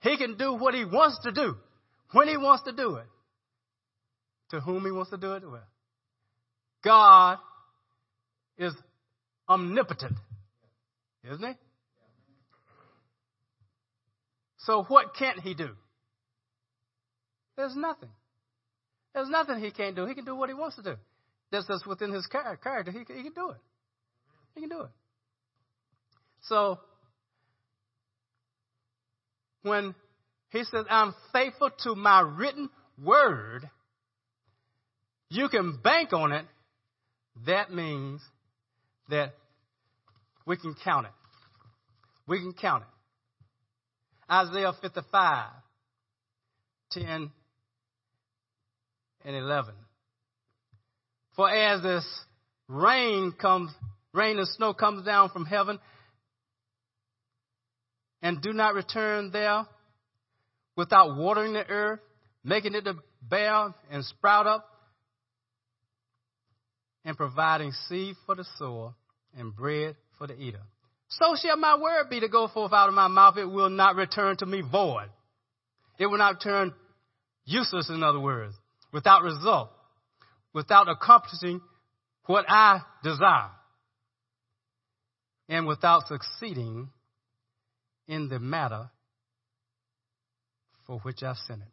He 0.00 0.16
can 0.16 0.36
do 0.36 0.54
what 0.54 0.74
he 0.74 0.84
wants 0.84 1.18
to 1.24 1.32
do 1.32 1.56
when 2.12 2.28
he 2.28 2.36
wants 2.36 2.64
to 2.64 2.72
do 2.72 2.96
it. 2.96 3.06
To 4.50 4.60
whom 4.60 4.84
he 4.84 4.90
wants 4.90 5.10
to 5.10 5.16
do 5.16 5.32
it 5.34 5.48
with. 5.48 5.60
God 6.82 7.38
is 8.58 8.72
omnipotent. 9.48 10.16
Isn't 11.24 11.42
he? 11.42 11.52
So 14.58 14.84
what 14.84 15.14
can't 15.18 15.40
he 15.40 15.54
do? 15.54 15.70
There's 17.56 17.76
nothing. 17.76 18.10
There's 19.14 19.28
nothing 19.28 19.58
he 19.58 19.70
can't 19.70 19.96
do. 19.96 20.06
He 20.06 20.14
can 20.14 20.24
do 20.24 20.36
what 20.36 20.48
he 20.48 20.54
wants 20.54 20.76
to 20.76 20.82
do. 20.82 20.94
That's 21.50 21.66
just 21.66 21.86
within 21.86 22.12
his 22.12 22.26
character. 22.26 22.90
He, 22.90 22.98
he 22.98 23.22
can 23.22 23.32
do 23.34 23.50
it. 23.50 23.56
He 24.54 24.60
can 24.60 24.70
do 24.70 24.82
it. 24.82 24.90
So 26.42 26.78
when 29.62 29.94
he 30.50 30.64
says, 30.64 30.84
I'm 30.88 31.14
faithful 31.32 31.70
to 31.84 31.94
my 31.94 32.20
written 32.20 32.70
word, 33.02 33.68
you 35.28 35.48
can 35.48 35.78
bank 35.82 36.12
on 36.12 36.32
it. 36.32 36.46
That 37.46 37.72
means 37.72 38.20
that 39.08 39.34
we 40.46 40.56
can 40.56 40.74
count 40.84 41.06
it. 41.06 41.12
We 42.26 42.38
can 42.38 42.52
count 42.52 42.84
it. 42.84 44.32
Isaiah 44.32 44.72
55, 44.80 45.50
10 46.92 47.30
and 49.24 49.36
11. 49.36 49.74
For 51.34 51.50
as 51.50 51.82
this 51.82 52.04
rain 52.68 53.32
comes, 53.32 53.72
rain 54.12 54.38
and 54.38 54.48
snow 54.48 54.74
comes 54.74 55.04
down 55.04 55.30
from 55.30 55.44
heaven 55.44 55.78
and 58.22 58.40
do 58.42 58.52
not 58.52 58.74
return 58.74 59.30
there 59.32 59.66
without 60.76 61.16
watering 61.16 61.52
the 61.52 61.66
earth, 61.66 62.00
making 62.44 62.74
it 62.74 62.84
to 62.84 62.94
bear 63.22 63.74
and 63.90 64.04
sprout 64.04 64.46
up, 64.46 64.66
and 67.04 67.16
providing 67.16 67.72
seed 67.88 68.14
for 68.26 68.34
the 68.34 68.44
sower 68.58 68.94
and 69.36 69.54
bread 69.54 69.96
for 70.20 70.26
the 70.26 70.38
eater. 70.38 70.60
So 71.08 71.34
shall 71.34 71.56
my 71.56 71.78
word 71.78 72.10
be 72.10 72.20
to 72.20 72.28
go 72.28 72.46
forth 72.46 72.74
out 72.74 72.88
of 72.88 72.94
my 72.94 73.08
mouth. 73.08 73.38
It 73.38 73.46
will 73.46 73.70
not 73.70 73.96
return 73.96 74.36
to 74.36 74.46
me 74.46 74.60
void. 74.60 75.08
It 75.98 76.06
will 76.06 76.18
not 76.18 76.42
turn 76.42 76.74
useless, 77.46 77.88
in 77.88 78.02
other 78.02 78.20
words, 78.20 78.54
without 78.92 79.22
result, 79.22 79.70
without 80.52 80.90
accomplishing 80.90 81.62
what 82.26 82.44
I 82.48 82.82
desire, 83.02 83.50
and 85.48 85.66
without 85.66 86.06
succeeding 86.06 86.90
in 88.06 88.28
the 88.28 88.38
matter 88.38 88.90
for 90.86 90.98
which 90.98 91.22
I 91.22 91.32
sent 91.46 91.62
it. 91.62 91.68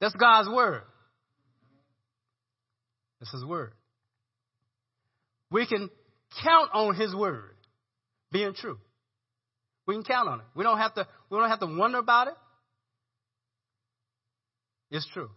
That's 0.00 0.14
God's 0.14 0.48
word. 0.48 0.82
That's 3.20 3.32
his 3.32 3.44
word. 3.44 3.72
We 5.52 5.66
can 5.66 5.90
count 6.42 6.70
on 6.72 6.94
his 6.94 7.14
word 7.14 7.54
being 8.32 8.54
true. 8.54 8.78
We 9.86 9.94
can 9.94 10.04
count 10.04 10.28
on 10.28 10.40
it. 10.40 10.46
We 10.54 10.64
don't 10.64 10.78
have 10.78 10.94
to 10.94 11.06
we 11.30 11.38
don't 11.38 11.50
have 11.50 11.60
to 11.60 11.66
wonder 11.66 11.98
about 11.98 12.28
it. 12.28 12.34
It's 14.90 15.06
true. 15.12 15.30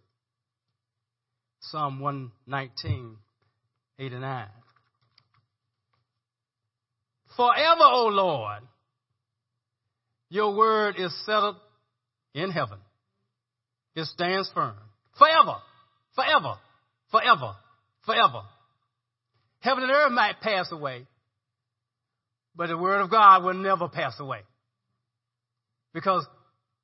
Psalm 1.60 2.00
119, 2.00 3.18
8 3.98 4.12
and 4.12 4.22
9. 4.22 4.48
Forever, 7.36 7.84
O 7.84 8.08
Lord, 8.12 8.62
your 10.30 10.56
word 10.56 10.96
is 10.98 11.14
settled 11.26 11.56
in 12.34 12.52
heaven. 12.52 12.78
It 13.96 14.06
stands 14.06 14.50
firm. 14.54 14.76
Forever, 15.18 15.58
forever, 16.16 16.56
forever, 17.12 17.56
forever. 18.06 18.42
Heaven 19.66 19.82
and 19.82 19.92
earth 19.92 20.12
might 20.12 20.42
pass 20.42 20.72
away, 20.72 21.08
but 22.56 22.68
the 22.68 22.78
word 22.78 23.02
of 23.02 23.10
God 23.10 23.44
will 23.44 23.56
never 23.56 23.90
pass 23.90 24.14
away. 24.20 24.42
Because 25.92 26.24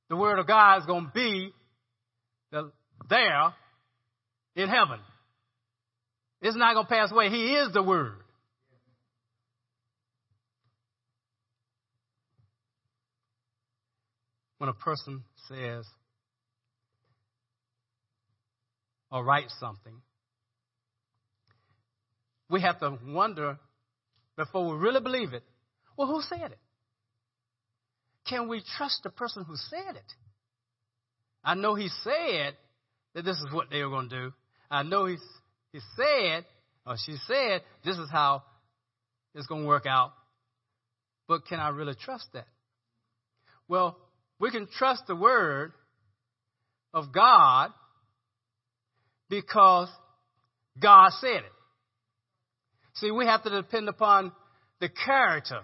the 0.10 0.16
word 0.16 0.40
of 0.40 0.48
God 0.48 0.80
is 0.80 0.88
going 0.88 1.06
to 1.06 1.12
be 1.14 1.54
there 3.08 3.54
in 4.56 4.68
heaven. 4.68 5.00
It's 6.42 6.58
not 6.58 6.74
going 6.74 6.88
to 6.88 6.92
pass 6.92 7.12
away. 7.12 7.30
He 7.30 7.54
is 7.54 7.72
the 7.72 7.84
word. 7.84 8.16
when 14.58 14.70
a 14.70 14.74
person 14.74 15.24
says 15.48 15.88
or 19.12 19.24
writes 19.24 19.56
something, 19.60 19.94
we 22.52 22.62
have 22.62 22.80
to 22.80 22.98
wonder 23.08 23.58
before 24.38 24.70
we 24.70 24.78
really 24.78 25.02
believe 25.02 25.34
it 25.34 25.44
well, 25.98 26.08
who 26.08 26.22
said 26.22 26.52
it? 26.52 26.60
Can 28.28 28.48
we 28.48 28.64
trust 28.78 29.02
the 29.04 29.10
person 29.10 29.44
who 29.44 29.56
said 29.56 29.96
it? 29.96 30.14
I 31.44 31.56
know 31.56 31.76
he 31.76 31.90
said 32.04 32.56
that 33.14 33.26
this 33.26 33.38
is 33.38 33.48
what 33.52 33.70
they 33.70 33.84
were 33.84 33.90
going 33.90 34.10
to 34.10 34.16
do. 34.16 34.34
I 34.70 34.84
know 34.84 35.06
he, 35.06 35.18
he 35.74 35.80
said, 35.96 36.46
or 36.86 36.96
she 37.06 37.18
said, 37.28 37.62
this 37.84 37.98
is 37.98 38.10
how 38.12 38.44
it's 39.36 39.48
going 39.48 39.64
to 39.64 39.68
work 39.68 39.86
out. 39.86 40.14
But 41.28 41.46
can 41.46 41.60
I 41.60 41.70
really 41.70 41.96
trust 42.00 42.28
that? 42.34 42.48
Well, 43.68 43.98
we 44.40 44.52
can 44.52 44.68
trust 44.68 45.04
the 45.08 45.16
word 45.16 45.74
of 46.94 47.14
God 47.14 47.72
because 49.30 49.90
God 50.82 51.12
said 51.20 51.44
it. 51.44 51.52
See, 52.96 53.12
we 53.12 53.26
have 53.26 53.44
to 53.44 53.50
depend 53.50 53.90
upon 53.90 54.32
the 54.80 54.90
character 54.90 55.62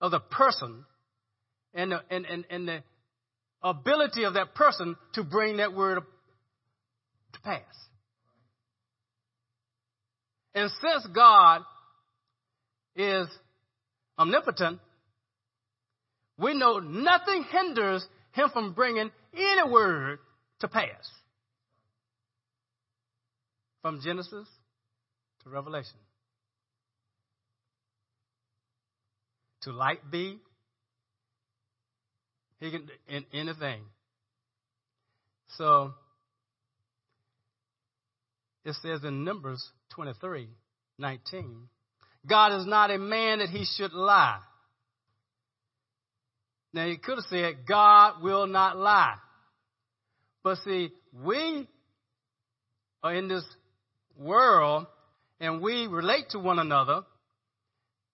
of 0.00 0.10
the 0.10 0.20
person 0.20 0.84
and 1.74 1.92
the, 1.92 2.00
and, 2.10 2.26
and, 2.26 2.44
and 2.50 2.68
the 2.68 2.82
ability 3.62 4.24
of 4.24 4.34
that 4.34 4.54
person 4.54 4.96
to 5.14 5.24
bring 5.24 5.58
that 5.58 5.74
word 5.74 6.02
to 7.32 7.40
pass. 7.40 7.62
And 10.54 10.70
since 10.80 11.06
God 11.14 11.62
is 12.96 13.28
omnipotent, 14.18 14.80
we 16.38 16.54
know 16.54 16.78
nothing 16.78 17.44
hinders 17.50 18.04
him 18.32 18.48
from 18.52 18.72
bringing 18.72 19.10
any 19.34 19.70
word 19.70 20.18
to 20.60 20.68
pass. 20.68 21.10
From 23.82 24.00
Genesis 24.02 24.46
to 25.44 25.50
Revelation. 25.50 25.96
To 29.62 29.72
light 29.72 30.10
be, 30.10 30.38
he 32.60 32.70
can 32.70 32.88
in 33.08 33.24
anything. 33.32 33.82
So 35.56 35.92
it 38.64 38.74
says 38.82 39.04
in 39.04 39.24
Numbers 39.24 39.62
23, 39.94 40.48
19, 40.98 41.68
God 42.28 42.60
is 42.60 42.66
not 42.66 42.90
a 42.90 42.98
man 42.98 43.38
that 43.38 43.48
he 43.48 43.64
should 43.76 43.92
lie 43.92 44.40
now, 46.72 46.86
he 46.86 46.96
could 46.98 47.16
have 47.16 47.24
said, 47.28 47.66
God 47.66 48.22
will 48.22 48.46
not 48.46 48.76
lie. 48.76 49.16
But 50.42 50.58
see, 50.58 50.90
we 51.12 51.68
are 53.02 53.14
in 53.14 53.28
this 53.28 53.44
world 54.16 54.86
and 55.40 55.60
we 55.60 55.86
relate 55.86 56.30
to 56.30 56.38
one 56.38 56.58
another, 56.58 57.02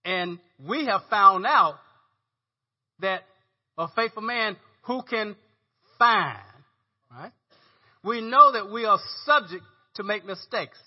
and 0.06 0.38
we 0.64 0.86
have 0.86 1.02
found 1.10 1.44
out 1.44 1.74
that 3.00 3.22
a 3.76 3.88
faithful 3.88 4.22
man 4.22 4.56
who 4.82 5.02
can 5.02 5.34
find, 5.98 6.38
right? 7.10 7.32
We 8.04 8.20
know 8.20 8.52
that 8.52 8.70
we 8.70 8.84
are 8.84 9.00
subject 9.24 9.64
to 9.96 10.04
make 10.04 10.24
mistakes. 10.24 10.78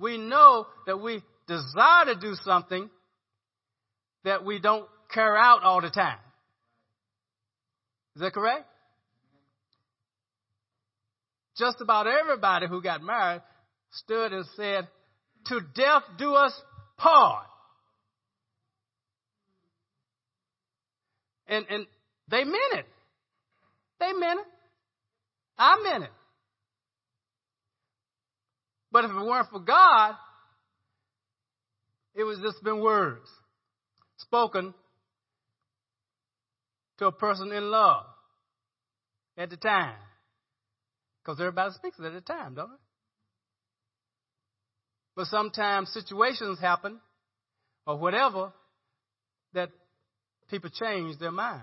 We 0.00 0.18
know 0.18 0.66
that 0.86 1.00
we 1.00 1.22
desire 1.46 2.06
to 2.06 2.16
do 2.20 2.34
something 2.44 2.90
that 4.24 4.44
we 4.44 4.58
don't 4.58 4.86
carry 5.12 5.38
out 5.40 5.62
all 5.62 5.80
the 5.80 5.90
time. 5.90 6.18
Is 8.16 8.22
that 8.22 8.32
correct? 8.32 8.66
Just 11.56 11.80
about 11.80 12.08
everybody 12.08 12.66
who 12.66 12.82
got 12.82 13.00
married 13.00 13.42
stood 13.92 14.32
and 14.32 14.44
said, 14.56 14.88
To 15.46 15.60
death 15.76 16.02
do 16.18 16.34
us 16.34 16.52
part. 16.96 17.46
And, 21.54 21.66
and 21.70 21.86
they 22.28 22.42
meant 22.42 22.72
it. 22.72 22.86
They 24.00 24.12
meant 24.12 24.40
it. 24.40 24.46
I 25.56 25.80
meant 25.84 26.04
it. 26.04 26.10
But 28.90 29.04
if 29.04 29.10
it 29.10 29.14
weren't 29.14 29.50
for 29.50 29.60
God, 29.60 30.14
it 32.14 32.24
was 32.24 32.38
just 32.40 32.62
been 32.64 32.80
words 32.80 33.28
spoken 34.18 34.74
to 36.98 37.06
a 37.06 37.12
person 37.12 37.52
in 37.52 37.70
love 37.70 38.04
at 39.36 39.50
the 39.50 39.56
time. 39.56 39.96
Because 41.22 41.40
everybody 41.40 41.72
speaks 41.74 41.98
at 42.04 42.12
the 42.12 42.20
time, 42.20 42.54
don't 42.54 42.70
they? 42.70 42.76
But 45.16 45.26
sometimes 45.26 45.92
situations 45.92 46.60
happen 46.60 47.00
or 47.86 47.96
whatever 47.96 48.52
that 49.52 49.70
people 50.50 50.70
change 50.70 51.18
their 51.18 51.30
mind. 51.30 51.62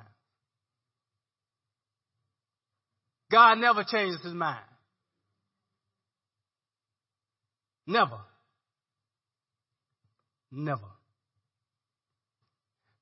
God 3.31 3.55
never 3.59 3.83
changes 3.83 4.21
his 4.21 4.33
mind. 4.33 4.59
Never. 7.87 8.19
Never. 10.51 10.81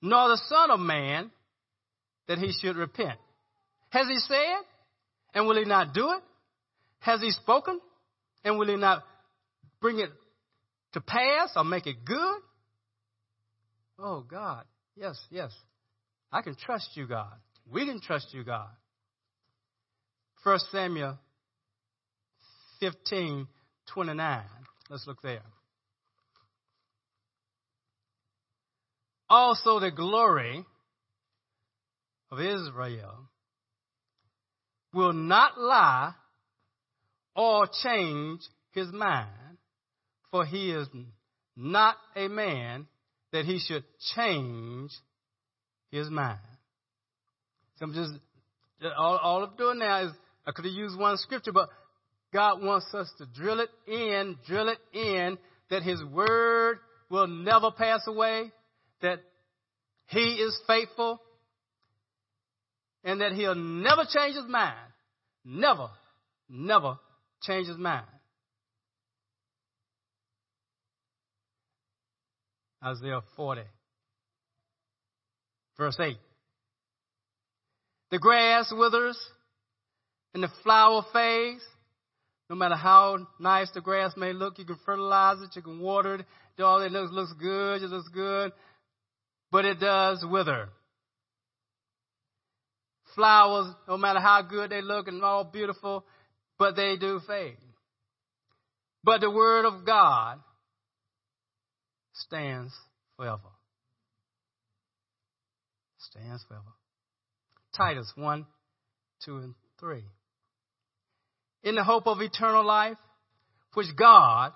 Nor 0.02 0.30
the 0.30 0.42
Son 0.48 0.72
of 0.72 0.80
Man 0.80 1.32
that 2.28 2.38
he 2.38 2.52
should 2.52 2.76
repent. 2.78 3.20
Has 3.90 4.08
he 4.08 4.18
said? 4.20 4.62
And 5.34 5.48
will 5.48 5.58
he 5.58 5.66
not 5.66 5.94
do 5.94 6.10
it? 6.12 6.24
Has 7.00 7.22
he 7.22 7.32
spoken? 7.32 7.80
And 8.44 8.58
will 8.58 8.68
he 8.68 8.76
not 8.76 9.04
bring 9.82 10.00
it 10.00 10.10
to 10.94 11.02
pass 11.02 11.52
or 11.56 11.64
make 11.64 11.88
it 11.88 12.06
good? 12.06 12.40
Oh, 13.98 14.22
God. 14.22 14.64
Yes, 14.96 15.20
yes. 15.30 15.52
I 16.32 16.42
can 16.42 16.56
trust 16.56 16.90
you, 16.96 17.08
God. 17.08 17.34
We 17.72 17.86
can 17.86 18.00
trust 18.02 18.34
you, 18.34 18.44
God. 18.44 18.70
1 20.44 20.60
Samuel 20.72 21.18
15 22.80 23.48
29. 23.94 24.44
Let's 24.90 25.08
look 25.08 25.22
there. 25.22 25.42
Also, 29.30 29.80
the 29.80 29.92
glory 29.92 30.64
of 32.32 32.40
Israel 32.40 33.30
will 34.94 35.14
not 35.14 35.60
lie 35.60 36.14
or 37.36 37.68
change 37.84 38.42
his 38.72 38.92
mind, 38.92 39.58
for 40.32 40.46
he 40.46 40.72
is 40.72 40.88
not 41.56 41.96
a 42.16 42.28
man 42.28 42.88
that 43.32 43.46
he 43.46 43.60
should 43.60 43.84
change 44.16 44.92
his 45.92 46.10
mind. 46.10 46.40
So 47.78 47.86
I'm 47.86 47.94
just, 47.94 48.12
all, 48.98 49.18
all 49.18 49.44
I'm 49.44 49.56
doing 49.58 49.80
now 49.80 50.06
is, 50.06 50.12
I 50.46 50.52
could 50.52 50.66
have 50.66 50.74
used 50.74 50.98
one 50.98 51.18
scripture, 51.18 51.52
but 51.52 51.70
God 52.34 52.64
wants 52.64 52.94
us 52.94 53.12
to 53.18 53.26
drill 53.26 53.60
it 53.60 53.70
in, 53.88 54.38
drill 54.48 54.70
it 54.70 54.80
in, 54.94 55.38
that 55.70 55.84
his 55.84 56.04
word 56.04 56.80
will 57.10 57.28
never 57.28 57.72
pass 57.72 58.02
away, 58.08 58.52
that 59.02 59.20
he 60.08 60.36
is 60.36 60.60
faithful, 60.68 61.22
and 63.04 63.22
that 63.22 63.32
he'll 63.32 63.56
never 63.56 64.04
change 64.12 64.36
his 64.36 64.48
mind. 64.48 64.76
Never, 65.46 65.90
never 66.50 67.00
change 67.44 67.68
his 67.68 67.78
mind. 67.78 68.06
Isaiah 72.84 73.22
40, 73.36 73.62
verse 75.80 75.98
8. 76.00 76.18
The 78.12 78.20
grass 78.20 78.72
withers 78.78 79.18
and 80.36 80.44
the 80.44 80.50
flower 80.62 81.04
fades. 81.12 81.64
No 82.50 82.56
matter 82.56 82.76
how 82.76 83.28
nice 83.40 83.70
the 83.74 83.82
grass 83.82 84.14
may 84.18 84.34
look, 84.34 84.60
you 84.60 84.66
can 84.66 84.78
fertilize 84.86 85.42
it, 85.42 85.56
you 85.56 85.62
can 85.62 85.80
water 85.80 86.16
it, 86.16 86.62
all 86.62 86.82
it 86.82 86.92
looks, 86.92 87.14
looks 87.14 87.34
good, 87.34 87.82
it 87.84 87.90
looks 87.90 88.10
good, 88.10 88.52
but 89.52 89.66
it 89.66 89.80
does 89.80 90.26
wither. 90.28 90.70
Flowers, 93.16 93.74
no 93.88 93.98
matter 93.98 94.20
how 94.20 94.42
good 94.42 94.72
they 94.72 94.82
look 94.82 95.08
and 95.08 95.24
all 95.24 95.44
beautiful, 95.44 96.04
but 96.58 96.76
they 96.76 96.98
do 96.98 97.20
fade. 97.28 97.58
But 99.04 99.22
the 99.22 99.30
word 99.30 99.66
of 99.66 99.86
God 99.86 100.40
stands 102.14 102.74
forever. 103.16 103.40
Stands 106.10 106.44
forever. 106.48 106.64
Titus 107.76 108.12
1, 108.16 108.46
2, 109.26 109.38
and 109.38 109.56
3. 109.80 110.04
In 111.64 111.76
the 111.76 111.84
hope 111.84 112.08
of 112.08 112.22
eternal 112.22 112.66
life, 112.66 112.98
which 113.74 113.88
God, 113.96 114.54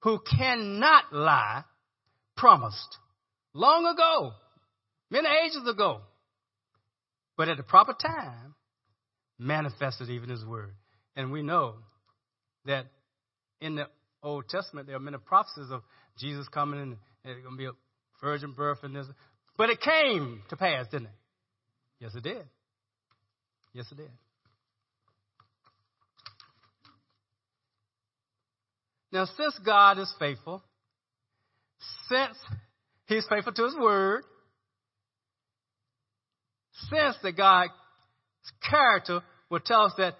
who 0.00 0.18
cannot 0.18 1.12
lie, 1.12 1.64
promised 2.36 2.96
long 3.54 3.86
ago, 3.86 4.32
many 5.10 5.28
ages 5.46 5.66
ago, 5.66 6.00
but 7.36 7.48
at 7.48 7.56
the 7.56 7.62
proper 7.62 7.94
time, 7.94 8.54
manifested 9.38 10.10
even 10.10 10.28
his 10.28 10.44
word. 10.44 10.74
And 11.16 11.32
we 11.32 11.42
know 11.42 11.76
that 12.66 12.86
in 13.60 13.76
the 13.76 13.86
Old 14.22 14.48
Testament, 14.48 14.86
there 14.86 14.96
are 14.96 15.00
many 15.00 15.18
prophecies 15.18 15.70
of 15.70 15.82
Jesus 16.18 16.48
coming 16.48 16.80
and 16.80 16.96
it's 17.24 17.40
going 17.42 17.54
to 17.54 17.58
be 17.58 17.66
a 17.66 17.72
virgin 18.20 18.52
birth 18.52 18.78
and 18.82 18.94
this. 18.94 19.06
But 19.58 19.70
it 19.70 19.80
came 19.80 20.40
to 20.50 20.56
pass, 20.56 20.86
didn't 20.86 21.08
it? 21.08 21.12
Yes, 21.98 22.14
it 22.14 22.22
did. 22.22 22.44
Yes, 23.74 23.86
it 23.90 23.96
did. 23.96 24.10
Now, 29.10 29.24
since 29.36 29.58
God 29.66 29.98
is 29.98 30.14
faithful, 30.18 30.62
since 32.08 32.36
He's 33.06 33.26
faithful 33.28 33.52
to 33.52 33.64
His 33.64 33.74
word, 33.74 34.22
since 36.88 37.16
that 37.24 37.36
God's 37.36 37.72
character 38.70 39.22
will 39.50 39.60
tell 39.60 39.86
us 39.86 39.92
that 39.98 40.14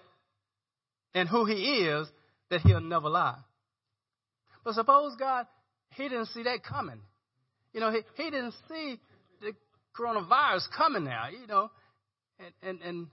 and 1.13 1.29
who 1.29 1.45
He 1.45 1.85
is, 1.85 2.07
that 2.49 2.61
He'll 2.61 2.81
never 2.81 3.07
lie. 3.07 3.37
But 4.65 4.73
suppose 4.73 5.15
God, 5.17 5.45
He 5.91 6.09
didn't 6.09 6.27
see 6.27 6.43
that 6.43 6.63
coming. 6.63 6.99
You 7.73 7.79
know, 7.79 7.91
He, 7.91 8.01
he 8.21 8.29
didn't 8.29 8.55
see 8.67 8.99
coronavirus 9.99 10.67
coming 10.75 11.03
now, 11.03 11.27
you 11.29 11.47
know, 11.47 11.69
and, 12.39 12.53
and, 12.61 12.81
and 12.81 13.07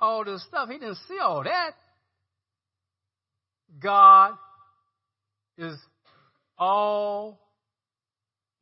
all 0.00 0.24
this 0.24 0.44
stuff. 0.46 0.68
He 0.68 0.78
didn't 0.78 0.98
see 1.08 1.18
all 1.22 1.42
that. 1.44 1.72
God 3.80 4.34
is 5.58 5.76
all 6.58 7.38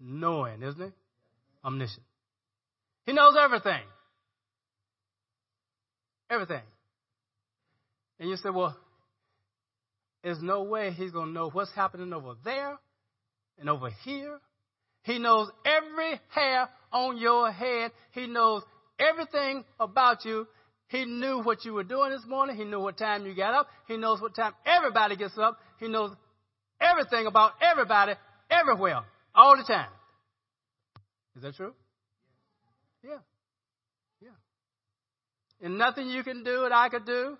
knowing, 0.00 0.62
isn't 0.62 0.80
he? 0.80 0.92
Omniscient. 1.64 2.04
He 3.06 3.12
knows 3.12 3.34
everything. 3.38 3.82
Everything. 6.30 6.62
And 8.18 8.30
you 8.30 8.36
say, 8.36 8.50
well, 8.50 8.76
there's 10.22 10.40
no 10.40 10.62
way 10.62 10.90
he's 10.92 11.10
going 11.10 11.26
to 11.26 11.32
know 11.32 11.50
what's 11.50 11.72
happening 11.74 12.12
over 12.12 12.34
there 12.44 12.78
and 13.58 13.68
over 13.68 13.90
here. 14.04 14.40
He 15.02 15.18
knows 15.18 15.50
every 15.66 16.18
hair 16.30 16.68
on 16.94 17.18
your 17.18 17.50
head. 17.50 17.90
He 18.12 18.26
knows 18.26 18.62
everything 18.98 19.64
about 19.78 20.24
you. 20.24 20.46
He 20.88 21.04
knew 21.04 21.42
what 21.42 21.64
you 21.64 21.74
were 21.74 21.84
doing 21.84 22.10
this 22.10 22.24
morning. 22.26 22.56
He 22.56 22.64
knew 22.64 22.80
what 22.80 22.96
time 22.96 23.26
you 23.26 23.34
got 23.34 23.52
up. 23.52 23.66
He 23.88 23.96
knows 23.96 24.20
what 24.20 24.34
time 24.34 24.52
everybody 24.64 25.16
gets 25.16 25.36
up. 25.36 25.58
He 25.80 25.88
knows 25.88 26.12
everything 26.80 27.26
about 27.26 27.52
everybody, 27.60 28.12
everywhere, 28.50 29.00
all 29.34 29.56
the 29.56 29.64
time. 29.64 29.88
Is 31.36 31.42
that 31.42 31.56
true? 31.56 31.72
Yeah. 33.02 33.18
Yeah. 34.22 34.28
And 35.60 35.78
nothing 35.78 36.08
you 36.08 36.22
can 36.22 36.44
do 36.44 36.60
that 36.62 36.72
I 36.72 36.88
could 36.88 37.04
do 37.04 37.36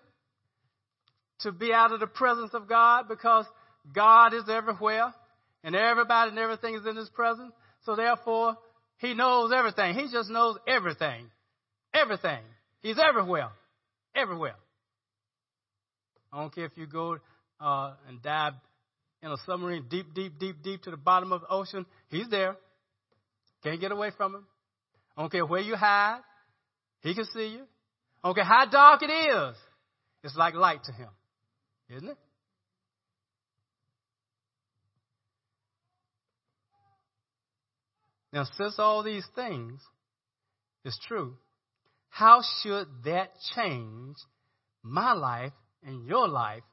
to 1.41 1.53
be 1.53 1.73
out 1.73 1.93
of 1.93 2.01
the 2.01 2.07
presence 2.07 2.55
of 2.55 2.69
God 2.69 3.05
because 3.09 3.45
God 3.93 4.35
is 4.35 4.45
everywhere 4.49 5.15
and 5.63 5.77
everybody 5.77 6.31
and 6.31 6.39
everything 6.39 6.75
is 6.75 6.87
in 6.87 6.97
His 6.97 7.09
presence. 7.11 7.53
So 7.85 7.95
therefore, 7.95 8.57
He 8.99 9.15
knows 9.15 9.53
everything. 9.53 9.95
He 9.95 10.09
just 10.11 10.31
knows 10.31 10.57
everything. 10.67 11.31
Everything. 11.93 12.41
He's 12.81 12.99
everywhere. 12.99 13.51
Everywhere. 14.15 14.57
I 16.33 16.41
don't 16.41 16.55
care 16.55 16.67
if 16.67 16.77
you 16.77 16.87
go 16.87 17.19
uh, 17.61 17.95
and 18.09 18.23
dive 18.23 18.55
in 19.23 19.31
a 19.31 19.37
submarine 19.47 19.87
deep, 19.89 20.15
deep, 20.15 20.39
deep, 20.39 20.63
deep 20.63 20.83
to 20.83 20.91
the 20.91 20.97
bottom 20.97 21.33
of 21.33 21.43
the 21.43 21.49
ocean. 21.49 21.87
He's 22.09 22.29
there. 22.29 22.57
Can't 23.63 23.81
get 23.81 23.93
away 23.93 24.11
from 24.17 24.35
him. 24.35 24.47
I 25.17 25.23
don't 25.23 25.31
care 25.31 25.47
where 25.47 25.61
you 25.61 25.77
hide. 25.77 26.21
He 27.01 27.15
can 27.15 27.25
see 27.27 27.49
you. 27.49 27.61
I 28.23 28.29
don't 28.29 28.35
care 28.35 28.45
how 28.45 28.67
dark 28.67 29.03
it 29.03 29.11
is. 29.11 29.57
It's 30.23 30.37
like 30.37 30.55
light 30.55 30.85
to 30.85 30.93
him. 30.93 31.09
Isn't 31.89 32.09
it? 32.09 32.19
Now, 38.35 38.45
since 38.59 38.81
all 38.81 39.05
these 39.05 39.25
things 39.37 39.81
is 40.85 40.99
true, 41.07 41.37
how 42.09 42.43
should 42.63 42.89
that 43.05 43.31
change 43.55 44.17
my 44.83 45.13
life 45.13 45.53
and 45.85 46.05
your 46.05 46.27
life? 46.27 46.65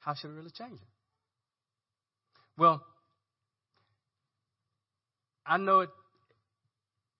How 0.00 0.14
should 0.14 0.30
it 0.30 0.34
really 0.34 0.50
change 0.50 0.72
it? 0.72 0.88
Well, 2.58 2.84
I 5.46 5.56
know 5.56 5.80
it, 5.80 5.90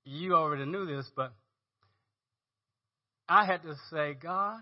you 0.04 0.34
already 0.34 0.64
knew 0.64 0.86
this, 0.86 1.08
but 1.14 1.32
I 3.28 3.46
had 3.46 3.62
to 3.62 3.76
say, 3.92 4.14
God, 4.14 4.58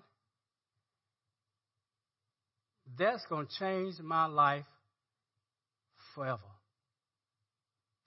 that's 2.99 3.25
going 3.31 3.47
to 3.47 3.53
change 3.59 3.99
my 4.01 4.27
life 4.27 4.67
forever. 6.15 6.54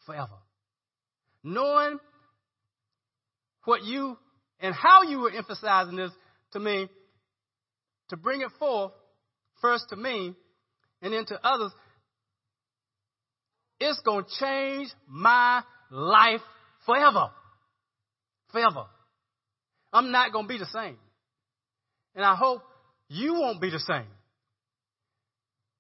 Forever. 0.08 0.40
Knowing 1.44 2.00
what 3.66 3.84
you 3.84 4.18
and 4.60 4.74
how 4.74 5.04
you 5.04 5.20
were 5.20 5.32
emphasizing 5.32 5.98
this 5.98 6.12
to 6.54 6.60
me, 6.60 6.88
to 8.10 8.18
bring 8.18 8.42
it 8.42 8.50
forth, 8.58 8.94
first 9.62 9.86
to 9.90 9.98
me 9.98 10.34
and 11.02 11.14
then 11.14 11.26
to 11.26 11.46
others, 11.46 11.72
it's 13.80 14.00
going 14.00 14.24
to 14.24 14.32
change 14.40 14.88
my 15.08 15.62
life 15.92 16.42
forever. 16.86 17.30
Forever. 18.52 18.86
I'm 19.92 20.12
not 20.12 20.32
going 20.32 20.46
to 20.46 20.50
be 20.50 20.58
the 20.58 20.66
same. 20.68 20.98
And 22.16 22.24
I 22.24 22.36
hope 22.36 22.62
you 23.10 23.34
won't 23.34 23.62
be 23.62 23.70
the 23.70 23.80
same 23.80 24.08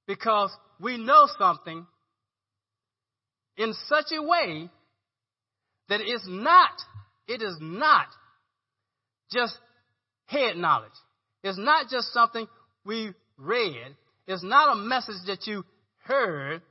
because 0.05 0.51
we 0.79 0.97
know 0.97 1.27
something 1.39 1.87
in 3.57 3.73
such 3.87 4.05
a 4.11 4.21
way 4.21 4.69
that 5.89 6.01
it's 6.01 6.25
not, 6.27 6.71
it 7.27 7.41
is 7.41 7.57
not 7.59 8.07
just 9.31 9.57
head 10.25 10.57
knowledge. 10.57 10.91
It's 11.43 11.57
not 11.57 11.89
just 11.89 12.13
something 12.13 12.47
we 12.85 13.11
read. 13.37 13.95
It's 14.27 14.43
not 14.43 14.75
a 14.75 14.79
message 14.79 15.25
that 15.27 15.47
you 15.47 15.63
heard. 16.03 16.61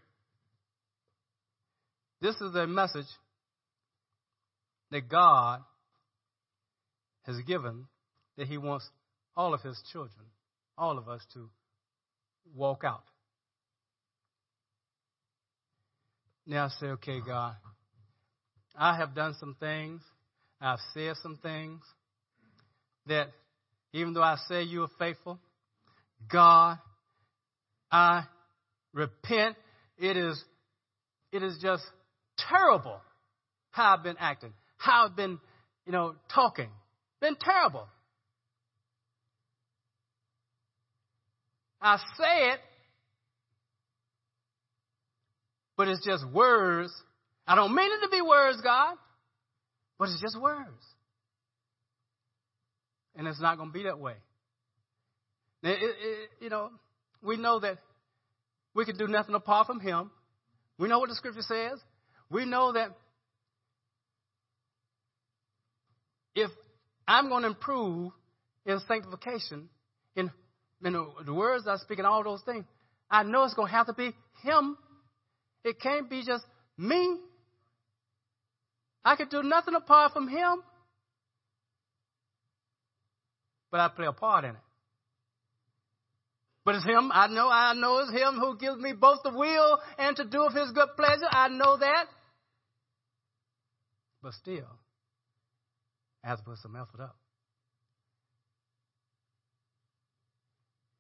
This 2.20 2.37
is 2.37 2.55
a 2.55 2.66
message 2.66 3.07
that 4.90 5.09
God 5.09 5.61
has 7.25 7.37
given 7.46 7.87
that 8.37 8.46
He 8.46 8.59
wants 8.59 8.88
all 9.37 9.55
of 9.55 9.62
His 9.62 9.81
children, 9.92 10.27
all 10.79 10.99
of 10.99 11.09
us 11.09 11.22
to 11.35 11.49
walk 12.55 12.83
out. 12.85 13.05
Now 16.47 16.67
I 16.67 16.69
say, 16.81 16.87
okay, 16.87 17.21
God, 17.27 17.55
I 18.79 18.97
have 18.97 19.15
done 19.15 19.35
some 19.41 19.57
things, 19.59 20.01
I've 20.61 20.79
said 20.95 21.17
some 21.23 21.39
things 21.43 21.81
that 23.07 23.29
even 23.93 24.13
though 24.13 24.23
I 24.23 24.37
say 24.49 24.63
you 24.63 24.83
are 24.83 24.91
faithful, 24.99 25.39
God, 26.31 26.79
I 27.91 28.25
repent. 28.93 29.57
It 29.99 30.17
is, 30.17 30.43
it 31.33 31.43
is 31.43 31.59
just 31.63 31.85
terrible 32.39 33.01
how 33.71 33.95
I've 33.95 34.03
been 34.03 34.17
acting, 34.19 34.53
how 34.77 35.07
I've 35.07 35.17
been, 35.17 35.39
you 35.85 35.93
know, 35.93 36.15
talking. 36.33 36.69
Been 37.21 37.37
terrible. 37.41 37.87
I 41.81 41.97
say 42.19 42.51
it, 42.53 42.61
but 45.77 45.89
it's 45.89 46.05
just 46.05 46.27
words. 46.33 46.93
I 47.47 47.55
don't 47.55 47.75
mean 47.75 47.91
it 47.91 48.05
to 48.05 48.11
be 48.11 48.21
words, 48.23 48.61
God, 48.62 48.97
but 49.99 50.09
it's 50.09 50.21
just 50.21 50.41
words. 50.41 50.85
And 53.15 53.27
it's 53.27 53.41
not 53.41 53.57
going 53.57 53.71
to 53.71 53.73
be 53.73 53.85
that 53.85 53.99
way. 53.99 54.15
It, 55.62 55.79
it, 55.81 56.31
you 56.41 56.51
know, 56.51 56.71
we 57.23 57.37
know 57.37 57.61
that 57.61 57.79
we 58.75 58.85
can 58.85 58.97
do 58.97 59.07
nothing 59.09 59.35
apart 59.35 59.67
from 59.67 59.81
Him. 59.81 60.11
We 60.79 60.89
know 60.89 60.99
what 60.99 61.09
the 61.09 61.15
scripture 61.15 61.43
says. 61.43 61.81
We 62.31 62.45
know 62.45 62.73
that 62.73 62.91
if 66.35 66.51
I'm 67.09 67.29
going 67.29 67.43
to 67.43 67.49
improve 67.49 68.12
in 68.67 68.79
sanctification, 68.87 69.69
in, 70.15 70.31
in 70.85 70.93
the 71.25 71.33
words 71.33 71.67
I 71.67 71.77
speak, 71.79 71.99
and 71.99 72.07
all 72.07 72.23
those 72.23 72.43
things, 72.43 72.65
I 73.11 73.23
know 73.23 73.45
it's 73.45 73.55
going 73.55 73.69
to 73.69 73.75
have 73.75 73.87
to 73.87 73.95
be 73.95 74.12
Him. 74.43 74.77
It 75.66 75.81
can't 75.81 76.09
be 76.09 76.22
just 76.24 76.44
me. 76.79 77.18
I 79.05 79.16
can 79.16 79.29
do 79.29 79.42
nothing 79.42 79.74
apart 79.74 80.12
from 80.12 80.29
Him. 80.29 80.62
But 83.72 83.81
I 83.81 83.88
play 83.88 84.07
a 84.07 84.12
part 84.12 84.44
in 84.44 84.50
it. 84.50 84.57
But 86.64 86.76
it's 86.76 86.85
Him. 86.85 87.11
I 87.12 87.26
know, 87.26 87.48
I 87.50 87.74
know 87.74 87.98
it's 87.98 88.12
Him 88.12 88.38
who 88.38 88.57
gives 88.57 88.76
me 88.79 88.92
both 88.92 89.24
the 89.24 89.31
will 89.31 89.79
and 89.98 90.14
to 90.16 90.24
do 90.24 90.44
of 90.44 90.52
His 90.52 90.70
good 90.70 90.90
pleasure. 90.96 91.26
I 91.29 91.48
know 91.48 91.76
that. 91.76 92.05
But 94.22 94.35
still, 94.35 94.68
I 96.22 96.29
have 96.29 96.38
to 96.38 96.44
put 96.44 96.59
some 96.59 96.76
effort 96.76 97.02
up. 97.02 97.16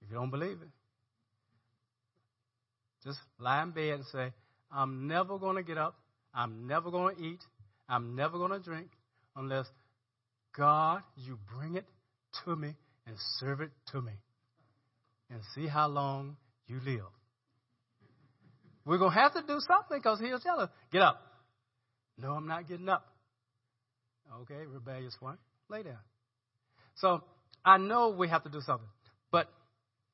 If 0.02 0.10
you 0.10 0.16
don't 0.16 0.30
believe 0.30 0.60
it, 0.60 0.68
just 3.04 3.20
lie 3.38 3.62
in 3.62 3.70
bed 3.70 3.94
and 3.94 4.04
say, 4.06 4.32
I'm 4.70 5.06
never 5.06 5.38
going 5.38 5.56
to 5.56 5.62
get 5.62 5.78
up. 5.78 5.96
I'm 6.34 6.66
never 6.66 6.90
going 6.90 7.16
to 7.16 7.22
eat. 7.22 7.40
I'm 7.88 8.16
never 8.16 8.38
going 8.38 8.50
to 8.50 8.58
drink 8.58 8.88
unless 9.36 9.66
God, 10.56 11.02
you 11.16 11.38
bring 11.56 11.76
it 11.76 11.84
to 12.44 12.56
me 12.56 12.74
and 13.06 13.16
serve 13.38 13.60
it 13.60 13.70
to 13.92 14.00
me 14.00 14.12
and 15.30 15.40
see 15.54 15.66
how 15.66 15.88
long 15.88 16.36
you 16.66 16.80
live. 16.84 17.04
We're 18.84 18.98
going 18.98 19.12
to 19.12 19.18
have 19.18 19.34
to 19.34 19.42
do 19.42 19.58
something 19.66 19.98
because 19.98 20.20
he'll 20.20 20.38
tell 20.38 20.60
us, 20.60 20.70
get 20.92 21.02
up. 21.02 21.20
No, 22.18 22.32
I'm 22.32 22.46
not 22.46 22.68
getting 22.68 22.88
up. 22.88 23.04
Okay, 24.42 24.66
rebellious 24.72 25.14
one. 25.20 25.38
Lay 25.68 25.82
down. 25.82 25.98
So 26.96 27.22
I 27.64 27.78
know 27.78 28.10
we 28.10 28.28
have 28.28 28.44
to 28.44 28.48
do 28.48 28.60
something, 28.60 28.88
but 29.30 29.48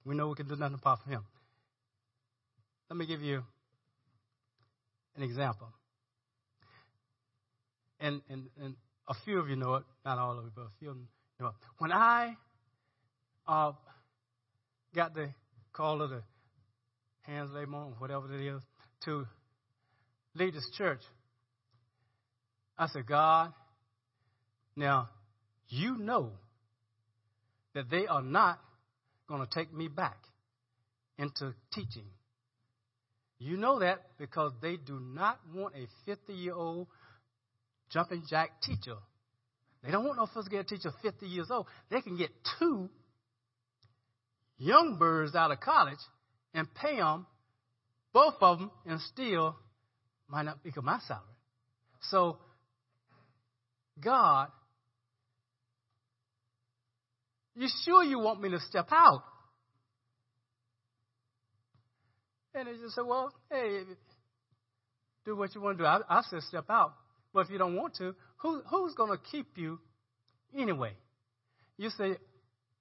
we 0.05 0.15
know 0.15 0.29
we 0.29 0.35
can 0.35 0.49
do 0.49 0.57
nothing 0.57 0.75
apart 0.75 1.01
from 1.03 1.13
him. 1.13 1.25
Let 2.91 2.97
me 2.97 3.07
give 3.07 3.21
you 3.21 3.43
an 5.17 5.23
example. 5.23 5.69
And, 8.01 8.21
and, 8.29 8.49
and 8.61 8.75
a 9.09 9.15
few 9.25 9.39
of 9.39 9.49
you 9.49 9.57
know 9.57 9.75
it, 9.77 9.85
not 10.05 10.19
all 10.19 10.39
of 10.39 10.45
you, 10.45 10.51
but 10.55 10.63
a 10.63 10.71
few 10.79 10.97
know 11.41 11.49
it. 11.49 11.55
When 11.79 11.93
I 11.93 12.37
uh, 13.47 13.73
got 14.95 15.15
the 15.15 15.31
call 15.73 16.03
of 16.03 16.11
the 16.11 16.23
hands 17.23 17.51
laid 17.53 17.69
on, 17.69 17.95
whatever 17.99 18.33
it 18.33 18.47
is, 18.47 18.63
to 19.05 19.27
lead 20.35 20.55
this 20.55 20.69
church, 20.77 21.01
I 22.79 22.87
said, 22.89 23.07
God, 23.07 23.53
now 24.77 25.09
you 25.69 25.97
know 25.99 26.31
that 27.75 27.91
they 27.91 28.07
are 28.07 28.23
not 28.23 28.59
going 29.29 29.47
to 29.47 29.53
take 29.53 29.73
me 29.73 29.89
back 29.89 30.19
into 31.19 31.55
teaching. 31.73 32.07
You 33.45 33.57
know 33.57 33.81
that 33.81 34.03
because 34.19 34.53
they 34.63 34.77
do 34.77 35.01
not 35.01 35.41
want 35.53 35.75
a 35.75 35.89
50 36.07 36.33
year 36.33 36.55
old 36.55 36.87
jumping 37.91 38.23
jack 38.31 38.63
teacher. 38.63 38.95
They 39.83 39.91
don't 39.91 40.05
want 40.05 40.19
no 40.19 40.29
first 40.33 40.49
grade 40.49 40.69
teacher 40.69 40.93
50 41.03 41.27
years 41.27 41.49
old. 41.51 41.67
They 41.91 42.01
can 42.03 42.17
get 42.17 42.31
two 42.61 42.89
young 44.59 44.97
birds 44.97 45.35
out 45.35 45.51
of 45.51 45.59
college 45.59 45.99
and 46.55 46.73
pay 46.73 46.99
them, 46.99 47.27
both 48.13 48.35
of 48.41 48.61
them, 48.61 48.71
and 48.87 49.01
still 49.01 49.57
might 50.29 50.45
not 50.45 50.63
become 50.63 50.85
my 50.85 51.01
salary. 51.09 51.25
So, 52.11 52.39
God, 54.01 54.51
you 57.57 57.67
sure 57.85 58.05
you 58.05 58.21
want 58.21 58.41
me 58.41 58.51
to 58.51 58.61
step 58.61 58.87
out? 58.93 59.25
And 62.55 62.69
they 62.69 62.73
just 62.83 62.95
said, 62.95 63.05
well, 63.07 63.33
hey, 63.51 63.81
do 65.25 65.37
what 65.37 65.55
you 65.55 65.61
want 65.61 65.79
to 65.79 65.85
do. 65.85 65.87
I, 65.87 66.01
I 66.09 66.23
said 66.29 66.43
step 66.43 66.67
out. 66.69 66.93
But 67.33 67.47
if 67.47 67.51
you 67.51 67.59
don't 67.59 67.75
want 67.75 67.95
to, 67.97 68.15
who, 68.39 68.61
who's 68.69 68.95
going 68.95 69.11
to 69.11 69.19
keep 69.31 69.57
you 69.57 69.79
anyway? 70.57 70.93
You 71.79 71.91
say, 71.91 72.17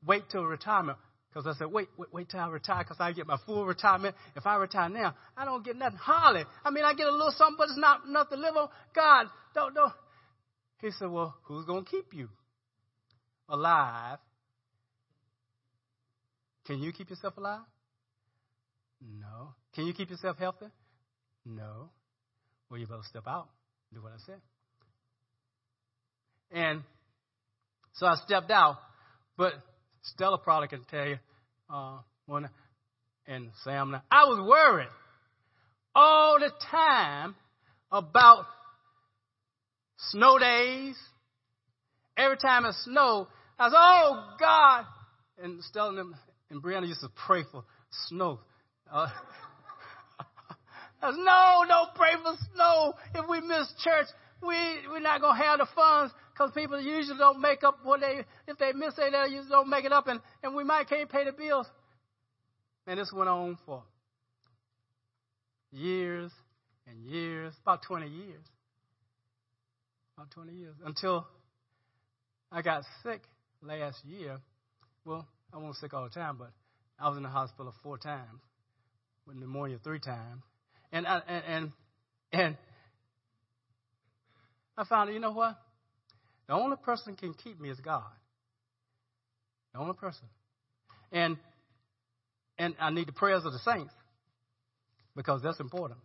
wait 0.05 0.23
till 0.29 0.43
retirement. 0.43 0.97
Because 1.33 1.47
I 1.47 1.57
said, 1.57 1.71
wait, 1.71 1.87
wait, 1.97 2.09
wait 2.11 2.29
till 2.29 2.41
I 2.41 2.49
retire 2.49 2.83
because 2.83 2.97
I 2.99 3.13
get 3.13 3.25
my 3.25 3.37
full 3.45 3.65
retirement. 3.65 4.15
If 4.35 4.45
I 4.45 4.57
retire 4.57 4.89
now, 4.89 5.15
I 5.37 5.45
don't 5.45 5.63
get 5.63 5.77
nothing. 5.77 5.97
Hardly. 5.97 6.43
I 6.65 6.71
mean, 6.71 6.83
I 6.83 6.93
get 6.93 7.07
a 7.07 7.11
little 7.11 7.33
something, 7.37 7.55
but 7.57 7.69
it's 7.69 7.77
not 7.77 8.05
enough 8.05 8.27
to 8.29 8.35
live 8.35 8.57
on. 8.57 8.67
God, 8.93 9.27
don't, 9.55 9.73
don't. 9.73 9.93
He 10.81 10.91
said, 10.91 11.09
well, 11.09 11.35
who's 11.43 11.65
going 11.65 11.85
to 11.85 11.89
keep 11.89 12.13
you 12.13 12.27
alive? 13.47 14.17
Can 16.65 16.79
you 16.79 16.91
keep 16.91 17.09
yourself 17.09 17.37
alive? 17.37 17.61
No. 19.01 19.53
Can 19.73 19.85
you 19.85 19.93
keep 19.93 20.09
yourself 20.09 20.37
healthy? 20.37 20.67
No. 21.45 21.89
Well, 22.69 22.79
you 22.79 22.87
better 22.87 23.01
step 23.09 23.23
out. 23.27 23.49
Do 23.93 24.01
what 24.01 24.13
I 24.13 24.17
said. 24.25 24.41
And 26.51 26.81
so 27.93 28.05
I 28.05 28.15
stepped 28.15 28.51
out, 28.51 28.77
but 29.37 29.53
Stella 30.03 30.37
probably 30.37 30.67
can 30.67 30.83
tell 30.89 31.07
you, 31.07 31.17
uh, 31.69 31.99
when, 32.25 32.49
and 33.27 33.49
Sam, 33.63 33.95
I 34.11 34.25
was 34.25 34.45
worried 34.47 34.89
all 35.95 36.39
the 36.39 36.51
time 36.69 37.35
about 37.91 38.45
snow 40.09 40.37
days. 40.39 40.95
Every 42.17 42.37
time 42.37 42.65
it 42.65 42.75
snowed, 42.83 43.27
I 43.57 43.67
was, 43.67 43.73
oh 43.75 44.35
God. 44.39 44.85
And 45.41 45.63
Stella 45.63 45.99
and, 45.99 46.13
and 46.49 46.61
Brianna 46.61 46.87
used 46.87 47.01
to 47.01 47.09
pray 47.25 47.43
for 47.51 47.63
snow. 48.07 48.39
Uh, 48.91 49.07
no, 51.03 51.63
don't 51.67 51.95
pray 51.95 52.13
for 52.21 52.35
snow. 52.53 52.93
If 53.15 53.29
we 53.29 53.41
miss 53.41 53.73
church, 53.83 54.07
we, 54.41 54.55
we're 54.89 54.99
not 54.99 55.21
going 55.21 55.37
to 55.37 55.43
have 55.43 55.59
the 55.59 55.67
funds 55.75 56.13
because 56.33 56.51
people 56.53 56.79
usually 56.81 57.17
don't 57.17 57.39
make 57.39 57.63
up 57.63 57.79
what 57.83 58.01
they, 58.01 58.21
if 58.47 58.57
they 58.57 58.73
miss 58.73 58.93
it, 58.97 59.11
they 59.11 59.33
usually 59.33 59.49
don't 59.49 59.69
make 59.69 59.85
it 59.85 59.91
up, 59.91 60.07
and, 60.07 60.19
and 60.43 60.55
we 60.55 60.63
might 60.63 60.89
can't 60.89 61.09
pay 61.09 61.25
the 61.25 61.31
bills. 61.31 61.67
And 62.87 62.99
this 62.99 63.11
went 63.13 63.29
on 63.29 63.57
for 63.65 63.83
years 65.71 66.31
and 66.87 67.03
years, 67.05 67.53
about 67.61 67.83
20 67.87 68.07
years. 68.07 68.43
About 70.17 70.31
20 70.31 70.53
years. 70.53 70.75
Until 70.83 71.27
I 72.51 72.61
got 72.61 72.83
sick 73.03 73.21
last 73.61 74.03
year. 74.03 74.39
Well, 75.05 75.27
I 75.53 75.57
wasn't 75.57 75.75
sick 75.77 75.93
all 75.93 76.03
the 76.03 76.09
time, 76.09 76.37
but 76.37 76.51
I 76.99 77.07
was 77.07 77.17
in 77.17 77.23
the 77.23 77.29
hospital 77.29 77.73
four 77.83 77.97
times, 77.97 78.41
with 79.25 79.37
pneumonia 79.37 79.77
three 79.83 79.99
times. 79.99 80.43
And, 80.91 81.07
I, 81.07 81.21
and, 81.27 81.43
and, 81.47 81.71
and 82.33 82.57
I 84.77 84.83
found, 84.85 85.13
you 85.13 85.19
know 85.19 85.31
what? 85.31 85.57
The 86.47 86.53
only 86.53 86.77
person 86.77 87.15
can 87.15 87.33
keep 87.33 87.59
me 87.59 87.69
is 87.69 87.79
God. 87.79 88.03
The 89.73 89.79
only 89.79 89.93
person. 89.93 90.25
And 91.11 91.37
and 92.57 92.75
I 92.79 92.91
need 92.91 93.07
the 93.07 93.13
prayers 93.13 93.43
of 93.43 93.53
the 93.53 93.59
saints 93.59 93.93
because 95.15 95.41
that's 95.41 95.59
important. 95.59 95.99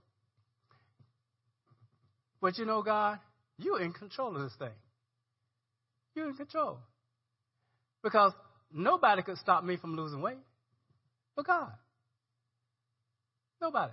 But 2.41 2.57
you 2.57 2.65
know, 2.65 2.83
God, 2.83 3.19
you're 3.59 3.83
in 3.83 3.93
control 3.93 4.35
of 4.35 4.43
this 4.43 4.55
thing. 4.59 4.75
You're 6.15 6.29
in 6.29 6.35
control. 6.35 6.79
Because 8.03 8.33
nobody 8.73 9.23
could 9.23 9.37
stop 9.37 9.65
me 9.65 9.77
from 9.77 9.97
losing 9.97 10.23
weight 10.23 10.39
but 11.37 11.47
God. 11.47 11.73
Nobody. 13.61 13.93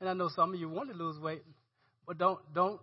And 0.00 0.08
I 0.10 0.14
know 0.14 0.28
some 0.34 0.52
of 0.52 0.60
you 0.60 0.68
want 0.68 0.90
to 0.90 0.96
lose 0.96 1.18
weight, 1.18 1.42
but 2.06 2.18
don't 2.18 2.40
don't 2.54 2.80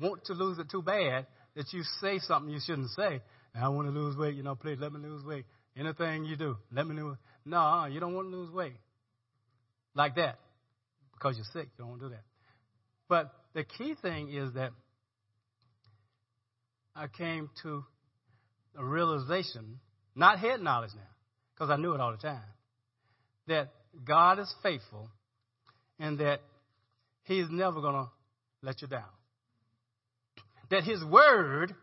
want 0.00 0.24
to 0.26 0.32
lose 0.32 0.58
it 0.58 0.70
too 0.70 0.82
bad 0.82 1.26
that 1.54 1.72
you 1.72 1.82
say 2.00 2.18
something 2.20 2.52
you 2.52 2.60
shouldn't 2.64 2.90
say. 2.90 3.20
I 3.54 3.68
want 3.68 3.88
to 3.88 3.92
lose 3.92 4.16
weight, 4.16 4.36
you 4.36 4.42
know, 4.42 4.54
please 4.54 4.78
let 4.80 4.92
me 4.92 5.00
lose 5.00 5.24
weight. 5.24 5.44
Anything 5.76 6.24
you 6.24 6.36
do, 6.36 6.56
let 6.72 6.86
me 6.86 6.94
lose. 6.94 7.16
No, 7.44 7.86
you 7.86 7.98
don't 8.00 8.14
want 8.14 8.30
to 8.30 8.36
lose 8.36 8.52
weight 8.52 8.76
like 9.94 10.14
that 10.16 10.38
because 11.12 11.36
you're 11.36 11.46
sick. 11.52 11.70
You 11.76 11.84
don't 11.84 11.88
want 11.88 12.00
to 12.00 12.08
do 12.08 12.14
that. 12.14 12.24
But 13.08 13.32
the 13.54 13.64
key 13.64 13.94
thing 14.00 14.32
is 14.32 14.54
that 14.54 14.70
I 16.94 17.06
came 17.06 17.50
to 17.62 17.84
a 18.76 18.84
realization, 18.84 19.80
not 20.14 20.38
head 20.38 20.60
knowledge 20.60 20.90
now, 20.94 21.02
because 21.54 21.70
I 21.70 21.76
knew 21.76 21.94
it 21.94 22.00
all 22.00 22.12
the 22.12 22.18
time, 22.18 22.42
that 23.46 23.72
God 24.04 24.38
is 24.38 24.52
faithful 24.62 25.08
and 25.98 26.18
that 26.18 26.40
He's 27.24 27.46
never 27.50 27.80
going 27.80 27.94
to 27.94 28.08
let 28.62 28.80
you 28.80 28.88
down. 28.88 29.04
That 30.70 30.84
His 30.84 31.04
Word, 31.04 31.74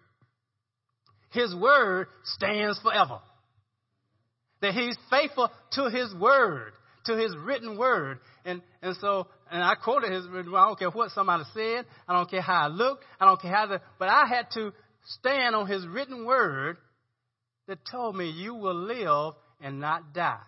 His 1.32 1.54
Word 1.56 2.08
stands 2.24 2.80
forever. 2.80 3.20
That 4.62 4.74
He's 4.74 4.98
faithful 5.10 5.52
to 5.74 5.89
His 5.89 6.13
Word, 6.15 6.74
to 7.06 7.15
His 7.15 7.36
written 7.38 7.78
Word. 7.78 8.20
And, 8.46 8.62
and 8.82 8.96
so, 9.02 9.28
and 9.52 9.63
I 9.63 9.76
quoted 9.76 10.12
His 10.12 10.26
I 10.26 10.41
don't 10.41 10.80
care 10.80 10.89
what 10.89 11.12
somebody 11.12 11.44
said. 11.54 11.86
I 12.08 12.13
don't 12.13 12.30
care 12.30 12.41
how 12.41 12.65
I 12.65 12.68
looked. 12.68 13.04
I 13.20 13.26
don't 13.26 13.41
care 13.41 13.54
how 13.54 13.68
the, 13.68 13.82
but 14.00 14.10
I 14.10 14.26
had 14.28 14.50
to 14.54 14.74
stand 15.20 15.56
on 15.56 15.68
His 15.68 15.86
written 15.86 16.26
Word 16.26 16.78
that 17.68 17.80
told 17.89 18.15
me 18.15 18.30
you 18.30 18.56
will 18.56 18.76
live 18.76 19.36
and 19.62 19.80
not 19.80 20.13
die. 20.13 20.41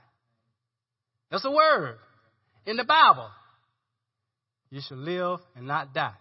That's 1.30 1.46
a 1.46 1.52
word 1.52 1.98
in 2.66 2.78
the 2.78 2.84
Bible. 2.84 3.30
You 4.70 4.82
shall 4.88 4.98
live 4.98 5.40
and 5.56 5.68
not 5.68 5.94
die. 5.94 6.16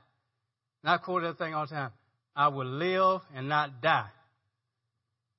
And 0.82 0.92
I 0.92 0.98
quote 0.98 1.22
that 1.22 1.38
thing 1.38 1.54
all 1.54 1.66
the 1.66 1.74
time. 1.74 1.90
I 2.34 2.48
will 2.48 2.66
live 2.66 3.22
and 3.34 3.48
not 3.48 3.80
die. 3.80 4.08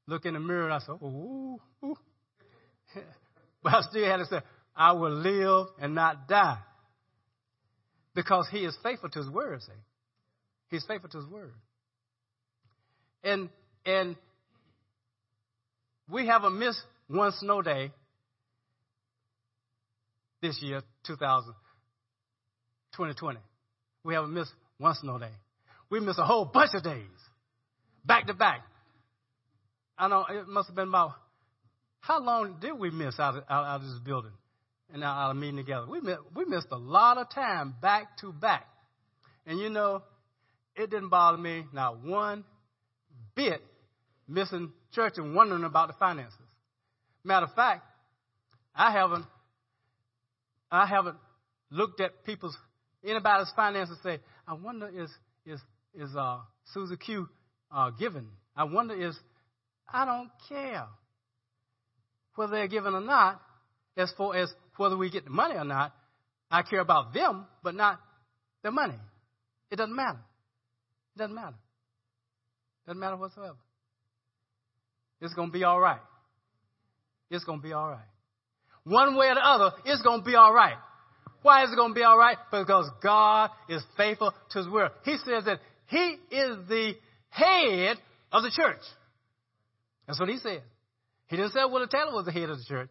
Look 0.08 0.26
in 0.26 0.34
the 0.34 0.40
mirror 0.40 0.66
and 0.66 0.74
I 0.74 0.80
said, 0.80 0.96
ooh, 1.04 1.60
ooh. 1.84 1.98
but 3.64 3.74
I 3.74 3.82
still 3.82 4.06
had 4.06 4.18
to 4.18 4.26
say, 4.26 4.40
I 4.76 4.94
will 4.94 5.14
live 5.14 5.68
and 5.80 5.96
not 5.96 6.28
die. 6.28 6.60
Because 8.16 8.48
he 8.52 8.60
is 8.60 8.76
faithful 8.82 9.10
to 9.10 9.20
his 9.20 9.30
word, 9.30 9.62
see. 9.62 9.72
He's 10.70 10.86
faithful 10.86 11.10
to 11.10 11.18
his 11.18 11.28
word. 11.28 11.54
And 13.24 13.50
and 13.86 14.16
we 16.10 16.28
haven't 16.28 16.58
missed 16.58 16.82
one 17.08 17.32
snow 17.34 17.62
day 17.62 17.92
this 20.48 20.62
year, 20.62 20.82
2000, 21.06 21.54
2020. 22.94 23.40
We 24.04 24.14
haven't 24.14 24.34
missed 24.34 24.52
one 24.78 24.96
snow 24.96 25.20
day. 25.20 25.32
We 25.90 26.00
missed 26.00 26.20
a 26.20 26.24
whole 26.24 26.46
bunch 26.46 26.72
of 26.74 26.84
days, 26.84 27.04
back 28.06 28.28
to 28.28 28.34
back. 28.34 28.62
I 29.98 30.08
know 30.08 30.26
it 30.30 30.48
must 30.48 30.68
have 30.68 30.76
been 30.76 30.90
about 30.90 31.12
how 32.00 32.22
long 32.22 32.58
did 32.62 32.80
we 32.80 32.92
miss 32.92 33.20
out 33.20 33.36
of, 33.36 33.44
out 33.50 33.66
of 33.66 33.82
this 33.82 34.00
building 34.06 34.32
and 34.94 35.04
out, 35.04 35.32
of 35.32 35.38
meeting 35.38 35.58
together? 35.58 35.88
We 35.90 36.00
missed, 36.00 36.22
we 36.36 36.46
missed 36.46 36.68
a 36.72 36.78
lot 36.78 37.18
of 37.18 37.30
time 37.30 37.76
back 37.82 38.18
to 38.22 38.32
back. 38.32 38.68
And 39.46 39.60
you 39.60 39.70
know, 39.70 40.04
it 40.76 40.90
didn't 40.90 41.10
bother 41.10 41.38
me 41.38 41.66
not 41.74 42.04
one 42.04 42.46
bit 43.36 43.62
missing 44.28 44.72
church 44.94 45.14
and 45.18 45.36
wondering 45.36 45.64
about 45.64 45.88
the 45.88 45.94
finances. 45.94 46.38
Matter 47.24 47.48
of 47.48 47.54
fact, 47.54 47.84
I 48.76 48.92
haven't 48.92 49.26
I 50.72 50.86
haven't 50.86 51.18
looked 51.72 52.02
at 52.02 52.24
people's 52.26 52.58
anybody's 53.04 53.52
finances 53.56 53.98
and 54.04 54.18
say, 54.18 54.24
I 54.48 54.54
wonder 54.54 54.88
is 54.88 55.10
is 55.46 55.60
is 55.94 56.16
uh 56.16 56.40
Susie 56.74 56.98
Q 56.98 57.28
uh 57.72 57.92
giving? 57.92 58.28
I 58.56 58.66
wonder 58.66 58.96
is 58.96 59.18
I 59.88 60.06
don't 60.06 60.32
care 60.50 60.88
whether 62.36 62.52
they're 62.54 62.68
giving 62.68 62.94
or 62.94 63.02
not, 63.02 63.42
as 63.96 64.12
far 64.18 64.36
as 64.36 64.52
whether 64.78 64.96
we 64.96 65.10
get 65.10 65.26
the 65.26 65.32
money 65.32 65.56
or 65.56 65.64
not. 65.64 65.94
I 66.50 66.62
care 66.62 66.80
about 66.80 67.14
them, 67.14 67.46
but 67.64 67.76
not 67.76 68.00
their 68.64 68.72
money. 68.72 68.96
It 69.72 69.78
doesn't 69.78 69.96
matter. 69.96 70.20
It 71.16 71.20
doesn't 71.20 71.36
matter. 71.36 71.56
It 72.86 72.88
doesn't 72.88 73.00
matter 73.00 73.18
whatsoever. 73.18 73.58
It's 75.20 75.34
going 75.34 75.50
to 75.50 75.54
be 75.54 75.64
all 75.64 75.80
right. 75.80 76.00
It's 77.30 77.44
going 77.44 77.60
to 77.60 77.64
be 77.64 77.74
all 77.74 77.90
right. 77.90 78.06
One 78.88 79.18
way 79.18 79.28
or 79.28 79.36
the 79.36 79.46
other, 79.46 79.72
it's 79.84 80.02
going 80.02 80.22
to 80.22 80.26
be 80.26 80.36
all 80.36 80.54
right. 80.54 80.76
Why 81.42 81.64
is 81.64 81.72
it 81.72 81.76
going 81.76 81.92
to 81.92 81.96
be 81.96 82.04
all 82.04 82.18
right? 82.18 82.38
Because 82.52 82.90
God 83.04 83.50
is 83.68 83.84
faithful 83.98 84.34
to 84.52 84.58
His 84.58 84.68
word. 84.68 84.92
He 85.04 85.18
says 85.18 85.44
that 85.46 85.60
He 85.88 86.18
is 86.32 86.58
the 86.70 86.94
head 87.30 87.98
of 88.32 88.44
the 88.44 88.52
church. 88.52 88.82
That's 90.08 90.20
what 90.20 90.30
He 90.30 90.38
said. 90.38 90.64
He 91.28 91.36
didn't 91.36 91.52
say 91.52 91.60
Willie 91.66 91.88
Taylor 91.88 92.14
was 92.14 92.26
the 92.26 92.32
head 92.32 92.50
of 92.50 92.58
the 92.58 92.64
church. 92.64 92.90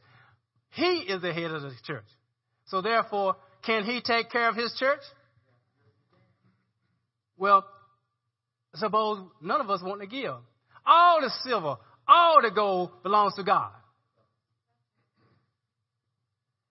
He 0.70 1.06
is 1.09 1.22
the 1.22 1.32
head 1.32 1.50
of 1.50 1.62
the 1.62 1.72
church. 1.85 2.04
So 2.66 2.82
therefore, 2.82 3.37
can 3.64 3.85
He 3.85 4.02
take 4.02 4.30
care 4.30 4.50
of 4.50 4.56
His 4.56 4.76
church? 4.78 5.00
Well, 7.38 7.64
suppose 8.74 9.26
none 9.40 9.62
of 9.62 9.70
us 9.70 9.82
want 9.82 10.02
to 10.02 10.06
give. 10.06 10.35
All 10.87 11.20
the 11.22 11.30
silver, 11.42 11.76
all 12.06 12.42
the 12.42 12.50
gold 12.54 13.02
belongs 13.02 13.35
to 13.37 13.44
God. 13.44 13.72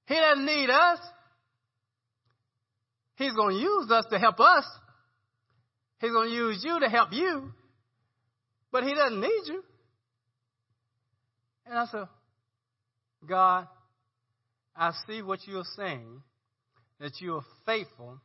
He 0.08 0.16
doesn't 0.16 0.46
need 0.46 0.70
us. 0.70 1.00
He's 3.16 3.34
going 3.34 3.56
to 3.56 3.62
use 3.62 3.90
us 3.92 4.06
to 4.12 4.20
help 4.20 4.40
us. 4.40 4.66
He's 6.00 6.12
going 6.12 6.30
to 6.30 6.36
use 6.36 6.62
you 6.64 6.80
to 6.80 6.90
help 6.90 7.10
you. 7.12 7.52
But 8.72 8.84
he 8.84 8.94
doesn't 8.94 9.20
need 9.20 9.42
you. 9.48 9.64
And 11.66 11.80
I 11.80 11.86
said, 11.88 12.08
God, 13.28 13.68
I 14.76 14.92
see 15.08 15.22
what 15.22 15.40
you're 15.48 15.64
saying, 15.76 16.22
that 17.00 17.14
you 17.22 17.36
are 17.36 17.46
faithful, 17.66 18.20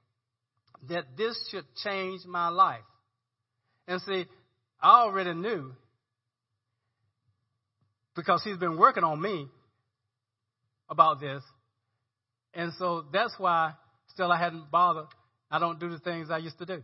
that 0.88 1.04
this 1.16 1.38
should 1.50 1.64
change 1.84 2.22
my 2.26 2.48
life. 2.48 2.80
And 3.86 4.00
see, 4.02 4.26
I 4.82 5.02
already 5.02 5.34
knew 5.34 5.72
because 8.14 8.42
he's 8.44 8.56
been 8.56 8.76
working 8.76 9.04
on 9.04 9.20
me 9.20 9.46
about 10.88 11.20
this. 11.20 11.42
And 12.54 12.72
so 12.78 13.04
that's 13.12 13.34
why 13.38 13.72
still 14.08 14.30
I 14.32 14.38
hadn't 14.38 14.70
bothered. 14.70 15.06
I 15.50 15.58
don't 15.58 15.78
do 15.78 15.88
the 15.88 15.98
things 15.98 16.30
I 16.30 16.38
used 16.38 16.58
to 16.58 16.66
do. 16.66 16.82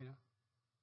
You 0.00 0.06
know, 0.06 0.12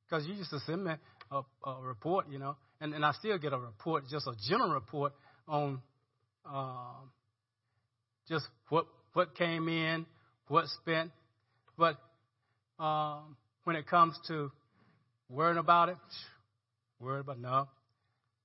because 0.08 0.26
you 0.28 0.34
used 0.34 0.52
to 0.52 0.60
send 0.60 0.84
me 0.84 0.94
a, 1.32 1.42
a 1.68 1.82
report, 1.82 2.28
you 2.30 2.40
know, 2.40 2.56
and, 2.82 2.94
and 2.94 3.06
I 3.06 3.12
still 3.14 3.38
get 3.38 3.54
a 3.54 3.60
report, 3.60 4.04
just 4.10 4.28
a 4.28 4.34
general 4.50 4.72
report 4.72 5.14
on 5.48 5.82
um, 6.46 7.12
just 8.28 8.46
what 8.70 8.86
what 9.14 9.36
came 9.36 9.68
in, 9.68 10.06
what 10.48 10.66
spent. 10.82 11.12
But 11.78 11.98
um, 12.80 13.38
when 13.64 13.76
it 13.76 13.88
comes 13.88 14.18
to 14.28 14.52
worrying 15.30 15.58
about 15.58 15.90
it, 15.90 15.98
worried 17.00 17.22
about 17.22 17.40
no, 17.40 17.68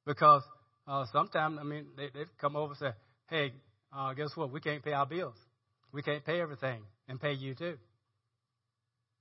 because 0.07 0.43
uh, 0.87 1.05
sometimes 1.13 1.59
I 1.61 1.65
mean 1.65 1.87
they 1.97 2.07
they 2.07 2.25
come 2.41 2.57
over 2.57 2.73
and 2.73 2.79
say, 2.79 2.91
"Hey, 3.29 3.53
uh, 3.97 4.13
guess 4.15 4.31
what? 4.35 4.53
We 4.53 4.61
can't 4.61 4.83
pay 4.85 4.93
our 4.93 5.07
bills. 5.07 5.37
We 5.93 6.03
can't 6.03 6.25
pay 6.25 6.41
everything 6.41 6.83
and 7.09 7.21
pay 7.21 7.33
you 7.33 7.55
too." 7.55 7.77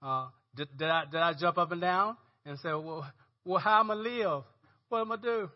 Uh, 0.02 0.28
did, 0.56 0.70
did 0.78 0.90
I 0.90 1.06
did 1.06 1.20
I 1.20 1.34
jump 1.34 1.58
up 1.58 1.72
and 1.72 1.82
down 1.82 2.18
and 2.46 2.58
say, 2.60 2.70
"Well, 2.70 3.06
well, 3.46 3.60
how 3.60 3.80
am 3.80 3.92
I 3.92 3.96
live? 3.96 4.44
What 4.90 5.02
am 5.02 5.12
I 5.12 5.18
do?" 5.18 5.50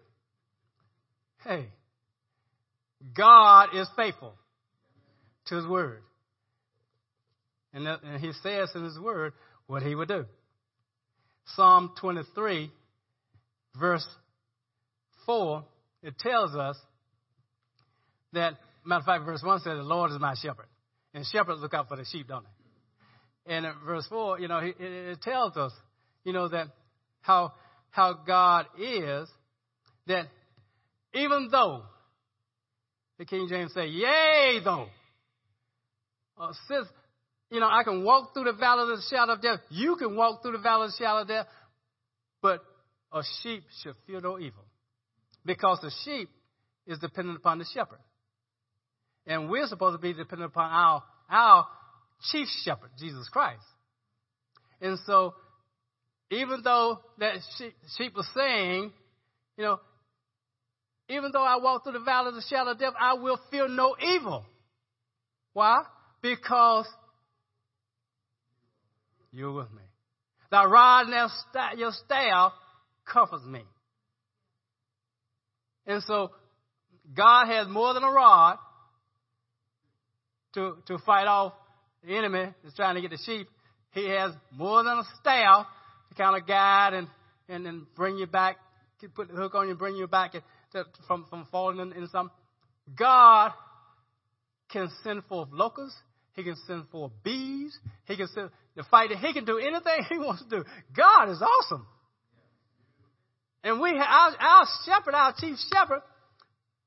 Hey, 1.43 1.67
God 3.15 3.69
is 3.75 3.87
faithful 3.95 4.33
to 5.47 5.55
His 5.55 5.67
word, 5.67 6.01
and, 7.73 7.85
that, 7.85 8.01
and 8.03 8.21
He 8.21 8.31
says 8.41 8.69
in 8.75 8.83
His 8.83 8.97
word 8.99 9.33
what 9.67 9.83
He 9.83 9.93
would 9.93 10.07
do. 10.07 10.25
Psalm 11.55 11.91
23, 11.99 12.71
verse 13.77 14.07
4, 15.25 15.63
it 16.01 16.17
tells 16.17 16.55
us 16.55 16.77
that, 18.31 18.53
matter 18.85 18.99
of 18.99 19.05
fact, 19.05 19.25
verse 19.25 19.41
1 19.43 19.59
says, 19.59 19.77
The 19.77 19.83
Lord 19.83 20.11
is 20.11 20.19
my 20.19 20.35
shepherd. 20.35 20.67
And 21.13 21.25
shepherds 21.25 21.61
look 21.61 21.73
out 21.73 21.87
for 21.87 21.97
the 21.97 22.05
sheep, 22.05 22.27
don't 22.27 22.43
they? 22.43 23.55
And 23.55 23.65
verse 23.85 24.05
4, 24.09 24.39
you 24.39 24.47
know, 24.47 24.59
it, 24.59 24.75
it 24.79 25.21
tells 25.21 25.57
us, 25.57 25.71
you 26.23 26.33
know, 26.33 26.47
that 26.47 26.67
how, 27.21 27.53
how 27.89 28.13
God 28.25 28.65
is, 28.79 29.29
that 30.07 30.27
even 31.13 31.49
though 31.51 31.83
The 33.19 33.25
King 33.25 33.47
James 33.49 33.73
say, 33.73 33.87
Yea, 33.87 34.59
though. 34.63 34.87
Uh, 36.37 36.51
since, 36.67 36.87
you 37.51 37.59
know, 37.59 37.67
I 37.69 37.83
can 37.83 38.03
walk 38.03 38.33
through 38.33 38.45
the 38.45 38.53
valley 38.53 38.83
of 38.91 38.97
the 38.97 39.03
shadow 39.09 39.33
of 39.33 39.41
death, 39.41 39.59
you 39.69 39.95
can 39.97 40.15
walk 40.15 40.41
through 40.41 40.53
the 40.53 40.57
valley 40.57 40.85
of 40.85 40.91
the 40.91 40.97
shadow 40.97 41.21
of 41.21 41.27
death, 41.27 41.45
but 42.41 42.61
a 43.13 43.21
sheep 43.41 43.63
should 43.81 43.93
fear 44.07 44.19
no 44.19 44.39
evil. 44.39 44.65
Because 45.45 45.79
the 45.81 45.91
sheep 46.03 46.29
is 46.87 46.97
dependent 46.99 47.37
upon 47.37 47.59
the 47.59 47.65
shepherd. 47.73 47.99
And 49.25 49.49
we're 49.49 49.67
supposed 49.67 49.95
to 49.95 50.01
be 50.01 50.13
dependent 50.13 50.51
upon 50.51 50.69
our, 50.69 51.03
our 51.29 51.67
chief 52.31 52.47
shepherd, 52.63 52.89
Jesus 52.99 53.27
Christ. 53.29 53.63
And 54.81 54.99
so, 55.05 55.33
even 56.29 56.61
though 56.63 56.99
that 57.19 57.35
sheep, 57.57 57.73
sheep 57.97 58.15
was 58.15 58.27
saying, 58.35 58.91
you 59.57 59.63
know, 59.63 59.79
even 61.09 61.31
though 61.31 61.43
I 61.43 61.57
walk 61.57 61.83
through 61.83 61.93
the 61.93 61.99
valley 61.99 62.29
of 62.29 62.35
the 62.35 62.43
shadow 62.49 62.71
of 62.71 62.79
death, 62.79 62.93
I 62.99 63.13
will 63.13 63.39
fear 63.51 63.67
no 63.67 63.95
evil. 64.01 64.45
Why? 65.53 65.83
Because 66.21 66.87
you're 69.31 69.51
with 69.51 69.71
me. 69.71 69.81
Thy 70.49 70.65
rod 70.65 71.07
and 71.07 71.79
your 71.79 71.91
staff 72.05 72.53
comforts 73.05 73.45
me. 73.45 73.63
And 75.85 76.01
so 76.03 76.31
God 77.15 77.47
has 77.47 77.67
more 77.67 77.93
than 77.93 78.03
a 78.03 78.11
rod 78.11 78.57
to, 80.53 80.77
to 80.87 80.97
fight 80.99 81.27
off 81.27 81.53
the 82.05 82.15
enemy 82.15 82.53
that's 82.63 82.75
trying 82.75 82.95
to 82.95 83.01
get 83.01 83.11
the 83.11 83.19
sheep. 83.25 83.47
He 83.91 84.09
has 84.09 84.31
more 84.51 84.83
than 84.83 84.97
a 84.97 85.03
staff 85.19 85.67
to 86.09 86.15
kind 86.15 86.39
of 86.39 86.47
guide 86.47 86.93
and, 86.93 87.07
and, 87.47 87.65
and 87.67 87.85
bring 87.95 88.17
you 88.17 88.27
back, 88.27 88.57
put 89.15 89.27
the 89.27 89.35
hook 89.35 89.55
on 89.55 89.65
you 89.65 89.71
and 89.71 89.79
bring 89.79 89.95
you 89.95 90.07
back 90.07 90.31
to, 90.31 90.85
from, 91.07 91.25
from 91.29 91.47
falling 91.51 91.79
in, 91.79 91.93
in 91.93 92.07
some. 92.09 92.31
God 92.97 93.51
can 94.71 94.89
send 95.03 95.23
forth 95.25 95.49
locusts. 95.51 95.97
He 96.33 96.43
can 96.43 96.55
send 96.67 96.89
forth 96.89 97.11
bees. 97.23 97.77
He 98.05 98.17
can 98.17 98.27
send 98.27 98.49
the 98.75 98.83
fighter. 98.89 99.15
He 99.15 99.33
can 99.33 99.45
do 99.45 99.57
anything 99.57 100.05
he 100.09 100.17
wants 100.17 100.43
to 100.43 100.49
do. 100.49 100.65
God 100.95 101.29
is 101.29 101.41
awesome. 101.41 101.85
And 103.63 103.79
we, 103.79 103.91
our, 103.91 104.35
our 104.39 104.67
shepherd, 104.85 105.13
our 105.13 105.33
chief 105.37 105.57
shepherd, 105.71 106.01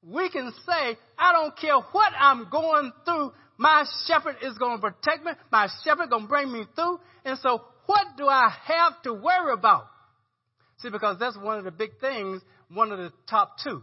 we 0.02 0.28
can 0.28 0.52
say, 0.66 0.98
I 1.18 1.32
don't 1.32 1.56
care 1.56 1.78
what 1.92 2.12
I'm 2.18 2.48
going 2.50 2.92
through, 3.04 3.32
my 3.58 3.84
shepherd 4.06 4.36
is 4.42 4.56
going 4.58 4.78
to 4.78 4.80
protect 4.80 5.24
me. 5.24 5.32
My 5.50 5.68
shepherd 5.84 6.10
going 6.10 6.22
to 6.22 6.28
bring 6.28 6.52
me 6.52 6.64
through. 6.74 7.00
And 7.24 7.38
so 7.38 7.62
what 7.86 8.06
do 8.16 8.26
I 8.26 8.52
have 8.64 9.02
to 9.04 9.14
worry 9.14 9.52
about? 9.52 9.86
See, 10.78 10.90
because 10.90 11.18
that's 11.18 11.36
one 11.38 11.58
of 11.58 11.64
the 11.64 11.70
big 11.70 11.98
things, 12.00 12.42
one 12.68 12.92
of 12.92 12.98
the 12.98 13.12
top 13.28 13.56
two 13.62 13.82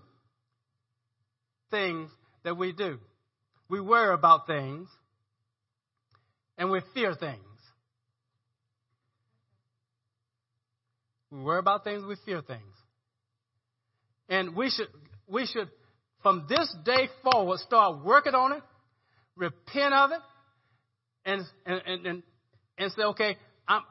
things 1.71 2.11
that 2.43 2.55
we 2.55 2.71
do. 2.71 2.99
We 3.67 3.81
worry 3.81 4.13
about 4.13 4.45
things 4.45 4.87
and 6.57 6.69
we 6.69 6.81
fear 6.93 7.15
things. 7.15 7.39
We 11.31 11.39
worry 11.41 11.57
about 11.57 11.83
things, 11.83 12.03
we 12.05 12.15
fear 12.25 12.41
things. 12.41 12.61
And 14.29 14.55
we 14.55 14.69
should, 14.69 14.87
we 15.27 15.47
should, 15.47 15.69
from 16.21 16.45
this 16.47 16.73
day 16.85 17.09
forward, 17.23 17.57
start 17.59 18.03
working 18.05 18.35
on 18.35 18.51
it, 18.53 18.63
repent 19.35 19.93
of 19.93 20.11
it, 20.11 20.19
and, 21.25 21.41
and, 21.65 22.05
and, 22.05 22.23
and 22.77 22.91
say, 22.91 23.03
okay, 23.03 23.37
I'm, 23.67 23.81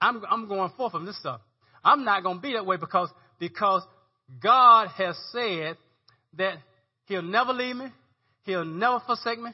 I'm, 0.00 0.22
I'm 0.28 0.48
going 0.48 0.70
forth 0.76 0.92
from 0.92 1.04
this 1.04 1.18
stuff. 1.18 1.40
I'm 1.84 2.04
not 2.04 2.22
going 2.22 2.36
to 2.36 2.42
be 2.42 2.52
that 2.52 2.66
way 2.66 2.76
because, 2.76 3.08
because 3.38 3.82
God 4.42 4.88
has 4.96 5.16
said 5.32 5.76
that 6.36 6.58
He'll 7.06 7.22
never 7.22 7.52
leave 7.52 7.76
me. 7.76 7.86
He'll 8.44 8.64
never 8.64 9.00
forsake 9.04 9.40
me. 9.40 9.50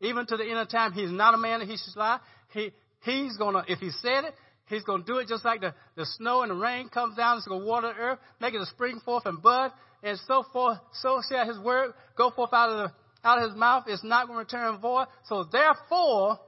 Even 0.00 0.26
to 0.26 0.36
the 0.36 0.44
end 0.44 0.58
of 0.58 0.70
time, 0.70 0.92
He's 0.92 1.10
not 1.10 1.34
a 1.34 1.38
man 1.38 1.60
that 1.60 1.68
He 1.68 1.76
should 1.76 1.96
lie. 1.96 2.20
He, 2.52 2.70
he's 3.02 3.36
to, 3.36 3.64
if 3.68 3.78
He 3.78 3.90
said 3.90 4.24
it, 4.24 4.34
He's 4.66 4.84
going 4.84 5.02
to 5.02 5.06
do 5.06 5.18
it 5.18 5.26
just 5.26 5.44
like 5.44 5.60
the, 5.60 5.74
the 5.96 6.06
snow 6.18 6.42
and 6.42 6.52
the 6.52 6.54
rain 6.54 6.88
comes 6.88 7.16
down. 7.16 7.38
It's 7.38 7.46
going 7.46 7.60
to 7.60 7.66
water 7.66 7.92
the 7.92 8.00
earth, 8.00 8.18
make 8.40 8.54
it 8.54 8.60
a 8.60 8.66
spring 8.66 9.00
forth 9.04 9.26
and 9.26 9.42
bud, 9.42 9.72
and 10.02 10.18
so 10.28 10.44
forth. 10.52 10.78
So 10.94 11.20
shall 11.28 11.44
His 11.46 11.58
word 11.58 11.92
go 12.16 12.30
forth 12.30 12.52
out 12.52 12.70
of 12.70 12.76
the, 12.78 12.94
out 13.24 13.42
of 13.42 13.50
His 13.50 13.58
mouth. 13.58 13.84
It's 13.86 14.04
not 14.04 14.26
going 14.26 14.44
to 14.44 14.56
return 14.56 14.78
void. 14.80 15.06
So 15.26 15.44
therefore, 15.44 16.38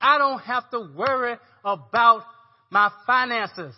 I 0.00 0.18
don't 0.18 0.40
have 0.40 0.70
to 0.70 0.88
worry 0.96 1.36
about 1.64 2.22
my 2.70 2.90
finances. 3.06 3.74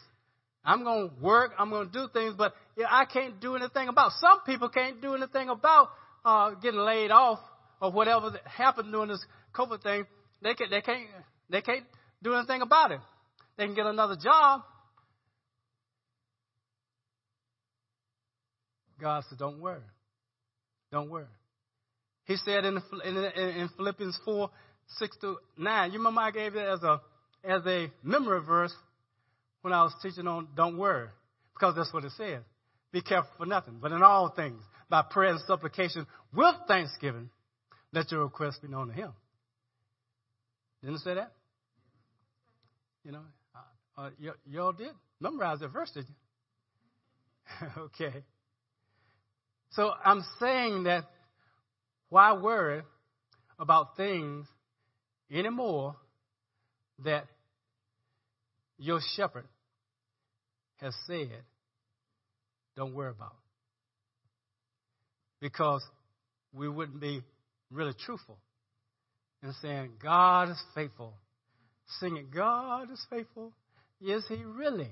I'm 0.64 0.84
going 0.84 1.08
to 1.08 1.14
work. 1.22 1.52
I'm 1.58 1.70
going 1.70 1.86
to 1.86 1.92
do 1.92 2.08
things, 2.12 2.34
but 2.36 2.54
I 2.88 3.04
can't 3.04 3.40
do 3.40 3.56
anything 3.56 3.88
about. 3.88 4.12
Some 4.20 4.40
people 4.44 4.68
can't 4.68 5.00
do 5.00 5.14
anything 5.14 5.48
about 5.48 5.88
uh, 6.24 6.50
getting 6.54 6.80
laid 6.80 7.10
off 7.10 7.38
or 7.80 7.90
whatever 7.90 8.32
happened 8.44 8.92
during 8.92 9.08
this 9.08 9.24
COVID 9.54 9.82
thing. 9.82 10.04
They 10.42 10.54
can't. 10.54 10.70
they 10.70 10.80
can't 10.80 11.06
they 11.50 11.62
can't 11.62 11.84
do 12.22 12.34
anything 12.34 12.62
about 12.62 12.92
it. 12.92 13.00
They 13.56 13.64
can 13.64 13.74
get 13.74 13.86
another 13.86 14.16
job. 14.16 14.62
God 19.00 19.24
said, 19.28 19.38
"Don't 19.38 19.60
worry, 19.60 19.80
don't 20.92 21.08
worry." 21.08 21.26
He 22.28 22.36
said 22.36 22.66
in, 22.66 22.78
in, 23.04 23.16
in 23.16 23.68
Philippians 23.74 24.20
four 24.22 24.50
six 24.98 25.16
to 25.22 25.38
nine. 25.56 25.92
You 25.92 25.98
remember 25.98 26.20
I 26.20 26.30
gave 26.30 26.54
it 26.54 26.66
as 26.66 26.82
a 26.82 27.00
as 27.42 27.62
a 27.66 27.90
memory 28.02 28.42
verse 28.44 28.74
when 29.62 29.72
I 29.72 29.82
was 29.82 29.94
teaching 30.02 30.28
on 30.28 30.48
don't 30.54 30.76
worry, 30.76 31.08
because 31.54 31.74
that's 31.74 31.92
what 31.92 32.04
it 32.04 32.12
says. 32.18 32.42
Be 32.92 33.00
careful 33.00 33.30
for 33.38 33.46
nothing, 33.46 33.78
but 33.80 33.92
in 33.92 34.02
all 34.02 34.28
things, 34.28 34.62
by 34.90 35.02
prayer 35.02 35.30
and 35.30 35.40
supplication 35.46 36.06
with 36.34 36.54
thanksgiving, 36.68 37.30
let 37.92 38.12
your 38.12 38.24
requests 38.24 38.58
be 38.58 38.68
known 38.68 38.88
to 38.88 38.94
Him. 38.94 39.12
Didn't 40.82 40.96
it 40.96 41.02
say 41.02 41.14
that? 41.14 41.32
You 43.04 43.12
know, 43.12 43.22
uh, 43.54 44.00
uh, 44.02 44.10
y- 44.22 44.32
y'all 44.50 44.72
did 44.72 44.92
memorize 45.18 45.60
that 45.60 45.68
verse, 45.68 45.90
did 45.92 46.04
you? 46.08 47.66
okay. 47.84 48.22
So 49.70 49.92
I'm 50.04 50.22
saying 50.40 50.84
that 50.84 51.04
why 52.10 52.32
worry 52.32 52.82
about 53.58 53.96
things 53.96 54.46
anymore 55.30 55.96
that 57.04 57.26
your 58.78 59.00
shepherd 59.16 59.46
has 60.80 60.94
said, 61.06 61.42
don't 62.76 62.94
worry 62.94 63.10
about. 63.10 63.34
Because 65.40 65.82
we 66.52 66.68
wouldn't 66.68 67.00
be 67.00 67.22
really 67.70 67.92
truthful 68.04 68.38
in 69.42 69.52
saying, 69.60 69.90
God 70.02 70.50
is 70.50 70.62
faithful. 70.74 71.14
Singing, 72.00 72.28
God 72.34 72.90
is 72.92 73.04
faithful. 73.10 73.52
Yes, 74.00 74.22
He 74.28 74.42
really. 74.44 74.90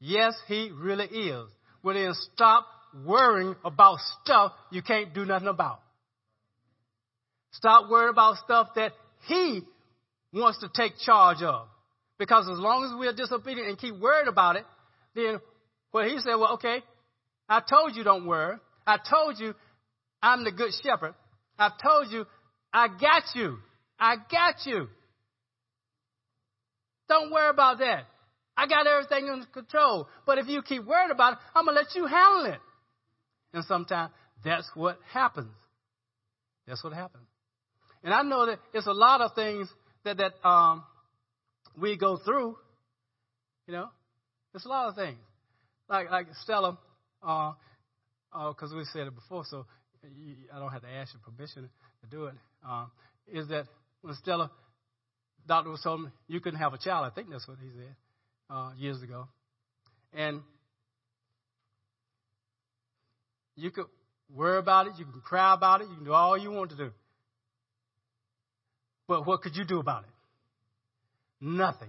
Yes, 0.00 0.34
He 0.46 0.70
really 0.74 1.06
is. 1.06 1.48
Well, 1.82 1.94
then 1.94 2.12
stop 2.34 2.66
worrying 3.04 3.54
about 3.64 3.98
stuff 4.22 4.52
you 4.70 4.82
can't 4.82 5.14
do 5.14 5.24
nothing 5.24 5.48
about. 5.48 5.80
Stop 7.52 7.90
worrying 7.90 8.10
about 8.10 8.36
stuff 8.44 8.68
that 8.76 8.92
He 9.26 9.62
wants 10.32 10.60
to 10.60 10.68
take 10.74 10.98
charge 10.98 11.42
of. 11.42 11.66
Because 12.18 12.48
as 12.50 12.58
long 12.58 12.84
as 12.84 12.98
we're 12.98 13.12
disobedient 13.12 13.68
and 13.68 13.78
keep 13.78 13.98
worrying 13.98 14.28
about 14.28 14.56
it, 14.56 14.64
then 15.14 15.40
well, 15.92 16.06
he 16.06 16.18
said, 16.18 16.34
well, 16.34 16.54
okay, 16.54 16.82
I 17.48 17.60
told 17.60 17.96
you 17.96 18.04
don't 18.04 18.26
worry. 18.26 18.56
I 18.86 18.98
told 18.98 19.38
you 19.38 19.54
I'm 20.22 20.44
the 20.44 20.52
good 20.52 20.72
shepherd. 20.82 21.14
I've 21.58 21.80
told 21.82 22.10
you 22.10 22.26
I 22.72 22.88
got 22.88 23.24
you. 23.34 23.58
I 23.98 24.16
got 24.30 24.66
you. 24.66 24.88
Don't 27.08 27.32
worry 27.32 27.48
about 27.48 27.78
that. 27.78 28.04
I 28.56 28.66
got 28.66 28.86
everything 28.86 29.30
under 29.30 29.46
control. 29.46 30.08
But 30.26 30.38
if 30.38 30.48
you 30.48 30.62
keep 30.62 30.84
worrying 30.84 31.10
about 31.10 31.34
it, 31.34 31.38
I'm 31.54 31.64
going 31.64 31.76
to 31.76 31.80
let 31.80 31.94
you 31.94 32.06
handle 32.06 32.52
it. 32.52 32.60
And 33.54 33.64
sometimes 33.64 34.12
that's 34.44 34.68
what 34.74 34.98
happens. 35.12 35.54
That's 36.66 36.84
what 36.84 36.92
happens. 36.92 37.24
And 38.02 38.14
I 38.14 38.22
know 38.22 38.46
that 38.46 38.58
it's 38.72 38.86
a 38.86 38.92
lot 38.92 39.20
of 39.20 39.34
things 39.34 39.68
that, 40.04 40.18
that 40.18 40.48
um, 40.48 40.84
we 41.80 41.96
go 41.96 42.18
through. 42.24 42.56
You 43.66 43.74
know, 43.74 43.88
it's 44.54 44.64
a 44.64 44.68
lot 44.68 44.88
of 44.88 44.94
things. 44.94 45.18
Like 45.88 46.10
like 46.10 46.26
Stella, 46.42 46.78
because 47.20 47.54
uh, 48.32 48.38
uh, 48.38 48.76
we 48.76 48.84
said 48.92 49.06
it 49.06 49.14
before, 49.14 49.44
so 49.48 49.66
you, 50.02 50.34
I 50.54 50.58
don't 50.58 50.70
have 50.70 50.82
to 50.82 50.88
ask 50.88 51.12
your 51.14 51.22
permission 51.22 51.68
to 52.02 52.10
do 52.10 52.26
it. 52.26 52.34
Uh, 52.66 52.86
is 53.26 53.48
that 53.48 53.64
when 54.02 54.14
Stella, 54.14 54.50
doctor 55.46 55.70
was 55.70 55.80
told 55.82 56.02
me 56.02 56.10
you 56.28 56.40
couldn't 56.40 56.58
have 56.58 56.74
a 56.74 56.78
child. 56.78 57.10
I 57.10 57.14
think 57.14 57.30
that's 57.30 57.48
what 57.48 57.58
he 57.60 57.68
said 57.76 57.94
uh, 58.50 58.70
years 58.76 59.02
ago, 59.02 59.28
and 60.12 60.40
you 63.56 63.70
could 63.70 63.86
worry 64.34 64.58
about 64.58 64.86
it, 64.86 64.92
you 64.98 65.04
can 65.04 65.20
cry 65.20 65.54
about 65.54 65.80
it, 65.80 65.88
you 65.88 65.96
can 65.96 66.04
do 66.04 66.12
all 66.12 66.38
you 66.38 66.50
want 66.50 66.70
to 66.70 66.76
do. 66.76 66.90
But 69.08 69.26
what 69.26 69.40
could 69.40 69.56
you 69.56 69.64
do 69.64 69.80
about 69.80 70.04
it? 70.04 70.10
Nothing. 71.40 71.88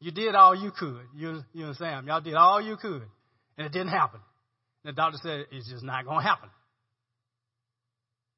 You 0.00 0.12
did 0.12 0.34
all 0.34 0.54
you 0.54 0.70
could. 0.70 1.00
You, 1.16 1.40
you 1.52 1.66
and 1.66 1.76
Sam, 1.76 2.06
y'all 2.06 2.20
did 2.20 2.34
all 2.34 2.60
you 2.60 2.76
could, 2.76 3.02
and 3.56 3.66
it 3.66 3.72
didn't 3.72 3.88
happen. 3.88 4.20
The 4.84 4.92
doctor 4.92 5.18
said 5.22 5.46
it's 5.50 5.68
just 5.68 5.82
not 5.82 6.04
going 6.04 6.18
to 6.18 6.26
happen. 6.26 6.48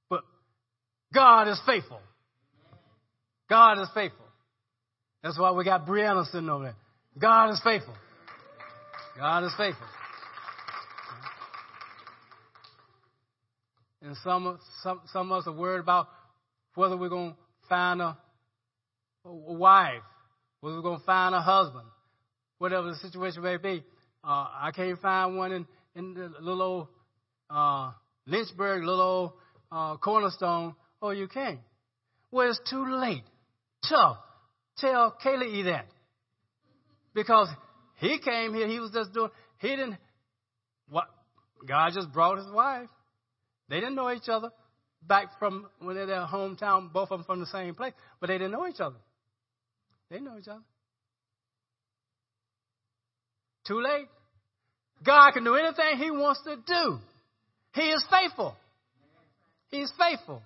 But 0.09 0.23
God 1.13 1.49
is 1.49 1.61
faithful. 1.67 2.01
God 3.49 3.81
is 3.81 3.89
faithful. 3.95 4.25
That's 5.23 5.39
why 5.39 5.53
we 5.53 5.65
got 5.65 5.87
Brianna 5.87 6.25
sitting 6.27 6.49
over 6.49 6.65
there. 6.65 6.77
God 7.19 7.51
is 7.51 7.61
faithful. 7.63 7.95
God 9.17 9.45
is 9.45 9.53
faithful. 9.57 9.87
And 14.03 14.17
some, 14.25 14.59
some, 14.83 15.01
some 15.13 15.31
of 15.31 15.39
us 15.39 15.47
are 15.47 15.53
worried 15.53 15.81
about 15.81 16.09
whether 16.75 16.97
we're 16.97 17.09
going 17.09 17.33
to 17.33 17.37
find 17.73 18.03
a, 18.03 18.19
a 19.25 19.33
wife, 19.33 20.03
whether 20.61 20.77
we're 20.77 20.83
going 20.83 20.99
to 20.99 21.07
find 21.07 21.35
a 21.35 21.41
husband, 21.41 21.87
whatever 22.59 22.89
the 22.89 22.97
situation 22.97 23.43
may 23.43 23.57
be. 23.57 23.83
Uh, 24.23 24.47
I 24.61 24.73
can't 24.77 25.01
find 25.01 25.39
one 25.39 25.53
in, 25.53 25.67
in 25.97 26.13
the 26.13 26.31
little 26.39 26.61
old 26.61 26.89
uh, 27.49 27.93
Lynchburg, 28.27 28.85
little 28.85 29.01
old 29.01 29.33
uh, 29.73 29.97
Cornerstone. 29.97 30.75
Oh, 31.01 31.11
you 31.11 31.29
can't. 31.29 31.61
Well, 32.31 32.51
it's 32.51 32.61
too 32.69 32.85
late. 32.95 33.25
Tough. 33.89 34.19
Tell 34.77 35.17
Kaylee 35.25 35.65
that. 35.65 35.87
Because 37.15 37.49
he 38.01 38.19
came 38.19 38.53
here, 38.53 38.69
he 38.69 38.81
was 38.81 38.91
just 38.91 39.15
doing, 39.15 39.31
he 39.61 39.69
didn't, 39.69 39.97
what, 40.91 41.07
God 41.67 41.93
just 41.95 42.13
brought 42.13 42.37
his 42.37 42.51
wife. 42.53 42.91
They 43.71 43.77
didn't 43.81 43.95
know 43.95 44.13
each 44.13 44.29
other 44.29 44.51
back 45.07 45.39
from 45.39 45.67
when 45.81 45.97
they're 45.97 46.07
their 46.07 46.27
hometown, 46.27 46.93
both 46.93 47.11
of 47.11 47.19
them 47.19 47.25
from 47.25 47.41
the 47.41 47.47
same 47.47 47.75
place, 47.75 47.93
but 48.21 48.29
they 48.29 48.39
didn't 48.39 48.53
know 48.53 48.67
each 48.67 48.81
other. 48.81 48.97
They 50.11 50.21
know 50.21 50.39
each 50.39 50.49
other. 50.49 50.63
Too 53.67 53.81
late. 53.81 54.09
God 55.05 55.33
can 55.33 55.45
do 55.45 55.55
anything 55.55 55.99
He 55.99 56.11
wants 56.11 56.43
to 56.45 56.57
do. 56.57 56.99
He 57.75 57.91
is 57.91 58.05
faithful. 58.11 58.55
He's 59.71 59.93
faithful 59.99 60.43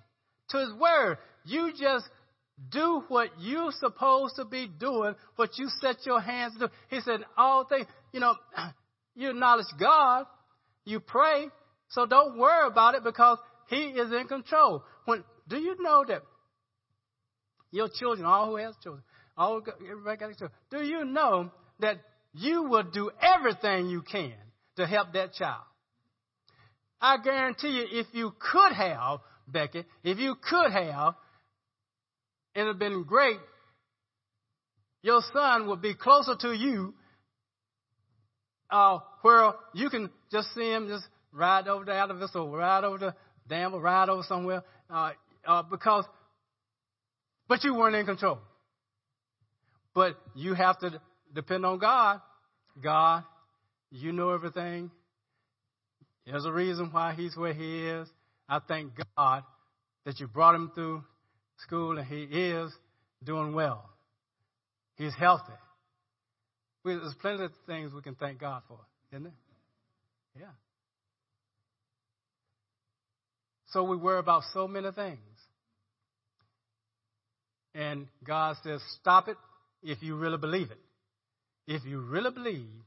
to 0.49 0.57
His 0.59 0.73
word. 0.73 1.17
You 1.45 1.71
just 1.71 2.05
do 2.71 3.03
what 3.07 3.29
you're 3.39 3.71
supposed 3.71 4.35
to 4.37 4.45
be 4.45 4.67
doing, 4.79 5.15
what 5.35 5.57
you 5.57 5.67
set 5.81 6.05
your 6.05 6.19
hands 6.19 6.53
to 6.53 6.67
do. 6.67 6.73
He 6.89 7.01
said, 7.01 7.19
all 7.37 7.65
things, 7.65 7.85
you 8.11 8.19
know, 8.19 8.35
you 9.15 9.29
acknowledge 9.29 9.67
God, 9.79 10.25
you 10.85 10.99
pray, 10.99 11.47
so 11.89 12.05
don't 12.05 12.37
worry 12.37 12.67
about 12.67 12.95
it 12.95 13.03
because 13.03 13.37
He 13.67 13.75
is 13.75 14.11
in 14.11 14.27
control. 14.27 14.83
When 15.05 15.23
do 15.47 15.57
you 15.57 15.81
know 15.81 16.05
that 16.07 16.23
your 17.71 17.89
children, 17.93 18.25
all 18.25 18.47
who 18.47 18.55
has 18.57 18.75
children, 18.81 19.03
all 19.37 19.61
everybody 19.81 20.17
got 20.17 20.29
children, 20.37 20.51
do 20.71 20.83
you 20.83 21.05
know 21.05 21.51
that 21.79 21.97
you 22.33 22.63
will 22.63 22.83
do 22.83 23.11
everything 23.21 23.89
you 23.89 24.01
can 24.01 24.33
to 24.77 24.85
help 24.85 25.13
that 25.13 25.33
child? 25.33 25.63
I 26.99 27.17
guarantee 27.23 27.69
you, 27.69 27.99
if 27.99 28.07
you 28.13 28.33
could 28.51 28.73
have, 28.73 29.19
Becky, 29.47 29.85
if 30.03 30.17
you 30.17 30.35
could 30.35 30.71
have, 30.71 31.15
it 32.55 32.61
would 32.61 32.67
have 32.69 32.79
been 32.79 33.03
great. 33.03 33.37
Your 35.03 35.21
son 35.31 35.67
would 35.67 35.81
be 35.81 35.93
closer 35.93 36.35
to 36.41 36.53
you, 36.53 36.93
uh, 38.71 38.99
where 39.21 39.53
you 39.73 39.89
can 39.89 40.09
just 40.31 40.53
see 40.55 40.71
him 40.71 40.87
just 40.87 41.05
ride 41.31 41.67
over 41.67 41.85
to 41.85 41.93
Alta 41.93 42.39
or 42.39 42.57
ride 42.57 42.83
over 42.83 43.15
to 43.47 43.55
Danville, 43.55 43.79
ride 43.79 44.09
over 44.09 44.23
somewhere, 44.23 44.63
uh, 44.89 45.11
uh, 45.45 45.63
because, 45.63 46.05
but 47.47 47.63
you 47.63 47.73
weren't 47.73 47.95
in 47.95 48.05
control. 48.05 48.39
But 49.93 50.17
you 50.35 50.53
have 50.53 50.79
to 50.79 51.01
depend 51.33 51.65
on 51.65 51.79
God. 51.79 52.21
God, 52.81 53.23
you 53.89 54.11
know 54.11 54.31
everything. 54.31 54.91
There's 56.25 56.45
a 56.45 56.51
reason 56.51 56.89
why 56.91 57.13
he's 57.13 57.35
where 57.35 57.53
he 57.53 57.87
is. 57.87 58.07
I 58.49 58.59
thank 58.67 58.91
God 59.15 59.43
that 60.05 60.19
you 60.19 60.27
brought 60.27 60.55
him 60.55 60.71
through 60.75 61.03
school 61.57 61.97
and 61.97 62.07
he 62.07 62.23
is 62.23 62.71
doing 63.23 63.53
well. 63.53 63.89
He's 64.95 65.13
healthy. 65.15 65.53
There's 66.83 67.15
plenty 67.21 67.43
of 67.43 67.51
things 67.65 67.91
we 67.93 68.01
can 68.01 68.15
thank 68.15 68.39
God 68.39 68.61
for, 68.67 68.79
isn't 69.11 69.23
there? 69.23 69.33
Yeah. 70.39 70.66
So 73.77 73.83
we 73.83 73.95
worry 73.95 74.17
about 74.17 74.41
so 74.55 74.67
many 74.67 74.91
things. 74.91 75.19
And 77.75 78.07
God 78.25 78.55
says, 78.63 78.81
stop 78.99 79.27
it 79.27 79.37
if 79.83 80.01
you 80.01 80.15
really 80.15 80.39
believe 80.39 80.71
it. 80.71 80.79
If 81.67 81.85
you 81.85 81.99
really 81.99 82.31
believe 82.31 82.81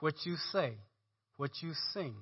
what 0.00 0.14
you 0.24 0.34
say, 0.50 0.72
what 1.36 1.52
you 1.62 1.70
sing, 1.94 2.16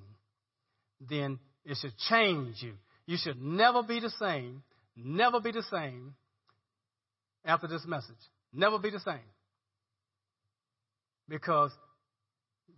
then 1.09 1.39
it 1.65 1.79
should 1.81 1.97
change 2.07 2.57
you. 2.61 2.73
You 3.07 3.17
should 3.19 3.41
never 3.41 3.81
be 3.81 3.99
the 3.99 4.11
same, 4.19 4.61
never 4.95 5.39
be 5.39 5.51
the 5.51 5.63
same 5.71 6.13
after 7.43 7.65
this 7.65 7.83
message. 7.87 8.13
Never 8.53 8.77
be 8.77 8.91
the 8.91 8.99
same. 8.99 9.25
Because 11.27 11.71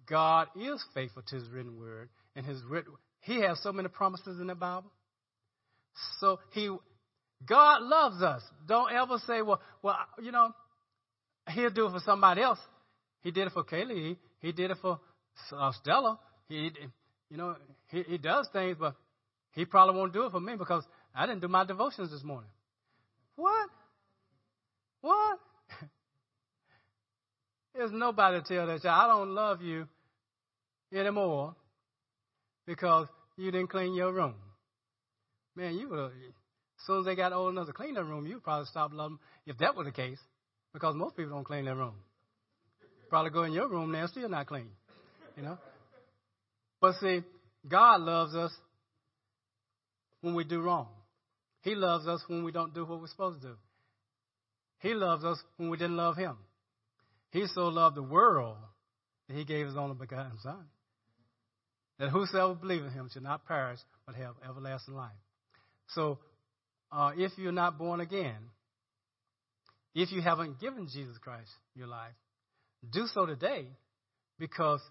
God 0.10 0.48
is 0.56 0.82
faithful 0.94 1.24
to 1.28 1.36
his 1.36 1.50
written 1.50 1.78
word, 1.78 2.08
and 2.38 2.46
his 2.46 2.64
written 2.64 2.94
he 3.22 3.42
has 3.42 3.62
so 3.62 3.72
many 3.72 3.90
promises 3.90 4.40
in 4.40 4.48
the 4.48 4.56
Bible. 4.56 4.92
So 6.20 6.40
he, 6.54 6.70
God 7.46 7.82
loves 7.82 8.22
us. 8.22 8.42
Don't 8.68 8.92
ever 8.92 9.18
say, 9.28 9.42
well, 9.42 9.62
well, 9.82 9.98
you 10.22 10.32
know, 10.32 10.52
he'll 11.50 11.70
do 11.70 11.88
it 11.88 11.92
for 11.92 12.00
somebody 12.06 12.42
else. 12.42 12.60
He 13.22 13.32
did 13.32 13.48
it 13.48 13.54
for 13.54 13.64
Kaylee. 13.64 14.18
He 14.40 14.52
did 14.52 14.72
it 14.72 14.78
for 14.82 15.00
uh, 15.52 15.72
Stella. 15.82 16.20
He, 16.48 16.72
you 17.30 17.38
know, 17.38 17.56
he, 17.88 18.04
he 18.04 18.18
does 18.18 18.48
things, 18.54 18.78
but 18.80 18.96
he 19.52 19.66
probably 19.66 19.98
won't 19.98 20.14
do 20.14 20.26
it 20.26 20.32
for 20.32 20.40
me 20.40 20.56
because 20.56 20.84
I 21.14 21.26
didn't 21.26 21.42
do 21.42 21.48
my 21.48 21.66
devotions 21.66 22.12
this 22.12 22.24
morning. 22.24 22.50
What? 23.36 23.70
What? 25.02 25.40
There's 27.76 27.92
nobody 27.92 28.42
to 28.42 28.48
tell 28.48 28.68
that 28.68 28.82
child, 28.82 29.04
I 29.04 29.08
don't 29.08 29.36
love 29.36 29.62
you 29.62 29.88
anymore 30.94 31.56
because 32.70 33.08
you 33.36 33.50
didn't 33.50 33.72
clean 33.72 33.96
your 33.96 34.14
room. 34.14 34.36
Man, 35.56 35.74
you 35.76 35.90
would 35.90 35.98
have, 35.98 36.12
as 36.12 36.86
soon 36.86 37.00
as 37.00 37.06
they 37.06 37.16
got 37.16 37.34
old 37.34 37.52
enough 37.52 37.66
to 37.66 37.74
clean 37.74 37.96
their 37.96 38.04
room, 38.04 38.28
you'd 38.28 38.44
probably 38.44 38.68
stop 38.68 38.92
loving 38.94 39.16
them 39.16 39.20
if 39.48 39.58
that 39.58 39.76
were 39.76 39.84
the 39.84 39.92
case, 39.92 40.20
because 40.72 40.94
most 40.94 41.18
people 41.18 41.32
don't 41.32 41.44
clean 41.44 41.66
their 41.66 41.76
room. 41.76 41.96
Probably 43.10 43.32
go 43.32 43.44
in 43.44 43.54
your 43.54 43.68
room 43.68 43.92
now, 43.92 44.06
still 44.06 44.30
not 44.30 44.46
clean, 44.46 44.70
you 45.36 45.42
know. 45.42 45.58
But 46.80 46.94
see, 47.02 47.24
God 47.68 48.02
loves 48.02 48.36
us 48.36 48.52
when 50.22 50.36
we 50.36 50.44
do 50.44 50.62
wrong. 50.62 50.90
He 51.64 51.74
loves 51.74 52.08
us 52.08 52.22
when 52.28 52.44
we 52.44 52.52
don't 52.52 52.76
do 52.76 52.86
what 52.86 53.02
we're 53.02 53.08
supposed 53.08 53.42
to 53.42 53.48
do. 53.48 53.56
He 54.82 54.94
loves 54.94 55.26
us 55.26 55.40
when 55.58 55.72
we 55.72 55.78
didn't 55.78 55.98
love 55.98 56.18
Him. 56.18 56.38
He 57.32 57.48
so 57.48 57.64
loved 57.64 57.98
the 57.98 58.04
world 58.04 58.58
that 59.28 59.36
He 59.36 59.44
gave 59.44 59.66
His 59.66 59.76
only 59.76 59.96
begotten 59.96 60.38
Son 60.44 60.66
that 62.00 62.10
whosoever 62.10 62.56
believes 62.56 62.86
in 62.86 62.92
him 62.92 63.10
should 63.12 63.24
not 63.24 63.46
perish, 63.46 63.80
but 64.06 64.16
have 64.16 64.36
everlasting 64.48 64.96
life. 64.96 65.12
So, 65.90 66.20
uh, 66.92 67.12
if 67.16 67.32
you're 67.38 67.52
not 67.52 67.78
born 67.78 68.00
again, 68.00 68.38
if 69.94 70.12
you 70.12 70.22
haven't 70.22 70.60
given 70.60 70.88
Jesus 70.92 71.18
Christ 71.18 71.50
your 71.76 71.88
life, 71.88 72.14
do 72.92 73.06
so 73.14 73.26
today 73.26 73.68
because 74.38 74.82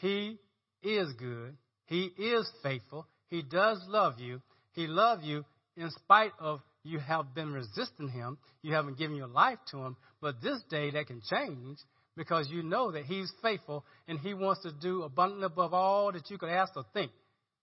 he 0.00 0.38
is 0.82 1.12
good. 1.18 1.56
He 1.86 2.04
is 2.04 2.50
faithful. 2.62 3.06
He 3.28 3.42
does 3.42 3.82
love 3.88 4.18
you. 4.18 4.40
He 4.72 4.86
loves 4.86 5.24
you 5.24 5.44
in 5.76 5.90
spite 5.90 6.32
of 6.40 6.60
you 6.82 6.98
have 6.98 7.34
been 7.34 7.52
resisting 7.52 8.08
him. 8.08 8.38
You 8.62 8.74
haven't 8.74 8.98
given 8.98 9.16
your 9.16 9.28
life 9.28 9.58
to 9.70 9.78
him. 9.78 9.96
But 10.20 10.42
this 10.42 10.60
day 10.70 10.90
that 10.90 11.06
can 11.06 11.20
change 11.30 11.78
because 12.16 12.48
you 12.50 12.62
know 12.62 12.92
that 12.92 13.04
He's 13.04 13.32
faithful 13.42 13.84
and 14.08 14.18
He 14.18 14.34
wants 14.34 14.62
to 14.62 14.72
do 14.72 15.02
abundantly 15.02 15.46
above 15.46 15.74
all 15.74 16.12
that 16.12 16.30
you 16.30 16.38
could 16.38 16.50
ask 16.50 16.76
or 16.76 16.84
think, 16.92 17.10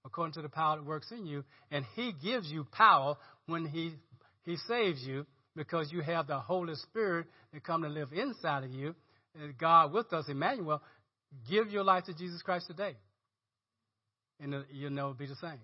according 0.05 0.33
to 0.33 0.41
the 0.41 0.49
power 0.49 0.77
that 0.77 0.85
works 0.85 1.11
in 1.11 1.25
you. 1.25 1.43
And 1.69 1.85
He 1.95 2.13
gives 2.23 2.49
you 2.49 2.65
power 2.71 3.15
when 3.45 3.65
He 3.65 3.93
He 4.43 4.57
saves 4.67 5.01
you 5.01 5.25
because 5.55 5.91
you 5.91 6.01
have 6.01 6.27
the 6.27 6.39
Holy 6.39 6.75
Spirit 6.75 7.27
that 7.53 7.63
come 7.63 7.83
to 7.83 7.89
live 7.89 8.09
inside 8.13 8.63
of 8.63 8.71
you. 8.71 8.95
And 9.39 9.57
God 9.57 9.93
with 9.93 10.11
us, 10.11 10.25
Emmanuel, 10.27 10.81
give 11.49 11.69
your 11.69 11.83
life 11.83 12.05
to 12.05 12.13
Jesus 12.13 12.41
Christ 12.41 12.67
today, 12.67 12.95
and 14.41 14.53
uh, 14.53 14.61
you'll 14.71 14.91
never 14.91 15.13
be 15.13 15.27
the 15.27 15.35
same. 15.35 15.59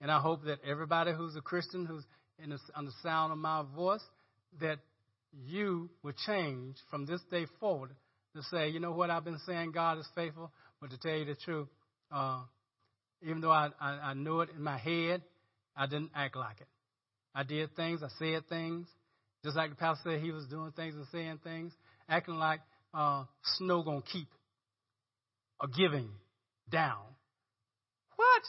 And 0.00 0.10
I 0.10 0.18
hope 0.18 0.44
that 0.44 0.58
everybody 0.68 1.12
who's 1.12 1.36
a 1.36 1.40
Christian, 1.40 1.86
who's 1.86 2.04
the, 2.38 2.58
on 2.74 2.86
the 2.86 2.92
sound 3.02 3.32
of 3.32 3.38
my 3.38 3.62
voice, 3.76 4.02
that 4.60 4.78
you 5.46 5.90
will 6.02 6.14
change 6.26 6.76
from 6.90 7.06
this 7.06 7.20
day 7.30 7.46
forward 7.60 7.90
to 8.34 8.42
say, 8.44 8.68
you 8.68 8.80
know 8.80 8.92
what, 8.92 9.10
I've 9.10 9.24
been 9.24 9.40
saying 9.46 9.72
God 9.72 9.98
is 9.98 10.06
faithful, 10.14 10.50
but 10.80 10.90
to 10.90 10.98
tell 10.98 11.16
you 11.16 11.24
the 11.24 11.34
truth, 11.34 11.68
uh, 12.12 12.40
even 13.22 13.40
though 13.40 13.50
I, 13.50 13.70
I, 13.80 13.90
I 13.90 14.14
knew 14.14 14.40
it 14.40 14.50
in 14.54 14.62
my 14.62 14.78
head, 14.78 15.22
I 15.76 15.86
didn't 15.86 16.10
act 16.14 16.36
like 16.36 16.60
it. 16.60 16.68
I 17.34 17.42
did 17.42 17.74
things, 17.76 18.02
I 18.02 18.08
said 18.18 18.48
things, 18.48 18.86
just 19.44 19.56
like 19.56 19.70
the 19.70 19.76
pastor 19.76 20.12
said 20.12 20.20
he 20.20 20.32
was 20.32 20.46
doing 20.46 20.72
things 20.72 20.94
and 20.94 21.06
saying 21.12 21.40
things, 21.44 21.72
acting 22.08 22.34
like 22.34 22.60
uh, 22.92 23.24
snow 23.58 23.82
gonna 23.82 24.02
keep 24.02 24.28
a 25.62 25.68
giving 25.68 26.10
down. 26.70 27.02
What? 28.16 28.42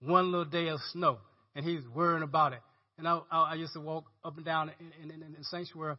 one 0.00 0.30
little 0.30 0.44
day 0.44 0.68
of 0.68 0.80
snow, 0.92 1.18
and 1.54 1.64
he's 1.64 1.80
worrying 1.94 2.22
about 2.22 2.52
it. 2.52 2.60
And 2.98 3.06
I, 3.06 3.20
I, 3.30 3.54
used 3.54 3.74
to 3.74 3.80
walk 3.80 4.04
up 4.24 4.36
and 4.36 4.44
down 4.44 4.70
in, 4.80 5.10
in, 5.10 5.22
in, 5.22 5.22
in 5.22 5.42
Sanctuary 5.42 5.96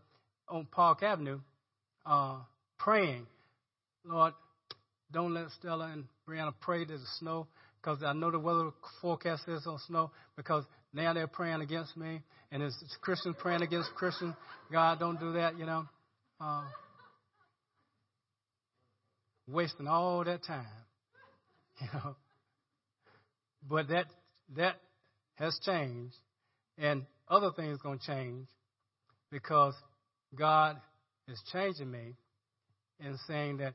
on 0.50 0.68
Park 0.72 1.04
Avenue, 1.04 1.40
uh, 2.08 2.38
praying, 2.80 3.28
Lord, 4.06 4.34
don't 5.12 5.34
let 5.34 5.50
Stella 5.52 5.92
and 5.92 6.06
Brianna 6.28 6.54
pray 6.60 6.86
to 6.86 6.98
the 6.98 7.06
snow 7.20 7.48
because 7.82 8.02
I 8.04 8.14
know 8.14 8.32
the 8.32 8.40
weather 8.40 8.72
forecast 9.02 9.46
says 9.46 9.66
on 9.68 9.80
snow 9.88 10.12
because 10.36 10.64
now 10.94 11.14
they're 11.14 11.28
praying 11.28 11.62
against 11.62 11.96
me 11.96 12.22
and 12.52 12.64
it's 12.64 12.76
Christians 13.02 13.36
praying 13.40 13.62
against 13.62 13.94
Christians. 13.96 14.34
God, 14.72 15.00
don't 15.00 15.20
do 15.20 15.34
that, 15.34 15.58
you 15.58 15.66
know. 15.66 15.86
Uh, 16.40 16.64
wasting 19.48 19.88
all 19.88 20.24
that 20.24 20.44
time, 20.46 20.66
you 21.82 21.88
know. 21.94 22.16
But 23.68 23.90
that 23.90 24.06
that 24.56 24.76
has 25.36 25.60
changed, 25.66 26.16
and 26.78 27.06
other 27.28 27.52
things 27.56 27.80
going 27.82 28.00
to 28.00 28.06
change 28.06 28.48
because 29.32 29.74
God 30.36 30.80
is 31.28 31.42
changing 31.52 31.92
me 31.92 32.16
and 33.00 33.18
saying 33.28 33.58
that 33.58 33.74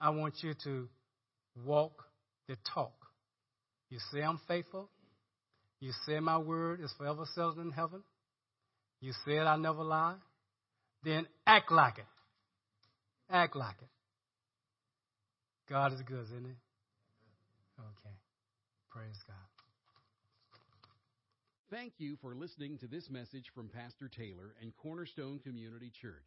I 0.00 0.10
want 0.10 0.34
you 0.42 0.54
to 0.64 0.88
walk 1.64 2.04
the 2.48 2.56
talk. 2.74 2.94
You 3.88 3.98
say 4.12 4.22
I'm 4.22 4.40
faithful. 4.48 4.88
You 5.80 5.92
say 6.06 6.20
my 6.20 6.38
word 6.38 6.80
is 6.80 6.92
forever 6.98 7.24
settled 7.34 7.58
in 7.58 7.70
heaven. 7.70 8.02
You 9.00 9.12
said 9.24 9.46
I 9.46 9.56
never 9.56 9.82
lie. 9.82 10.16
Then 11.02 11.26
act 11.46 11.72
like 11.72 11.98
it. 11.98 12.04
Act 13.30 13.56
like 13.56 13.76
it. 13.80 13.88
God 15.68 15.92
is 15.92 16.02
good, 16.02 16.24
isn't 16.24 16.44
he? 16.44 16.52
Okay. 17.78 18.16
Praise 18.90 19.16
God. 19.26 19.36
Thank 21.70 21.94
you 21.98 22.16
for 22.20 22.34
listening 22.34 22.78
to 22.78 22.88
this 22.88 23.08
message 23.08 23.44
from 23.54 23.68
Pastor 23.68 24.08
Taylor 24.08 24.54
and 24.60 24.72
Cornerstone 24.76 25.38
Community 25.38 25.92
Church. 26.02 26.26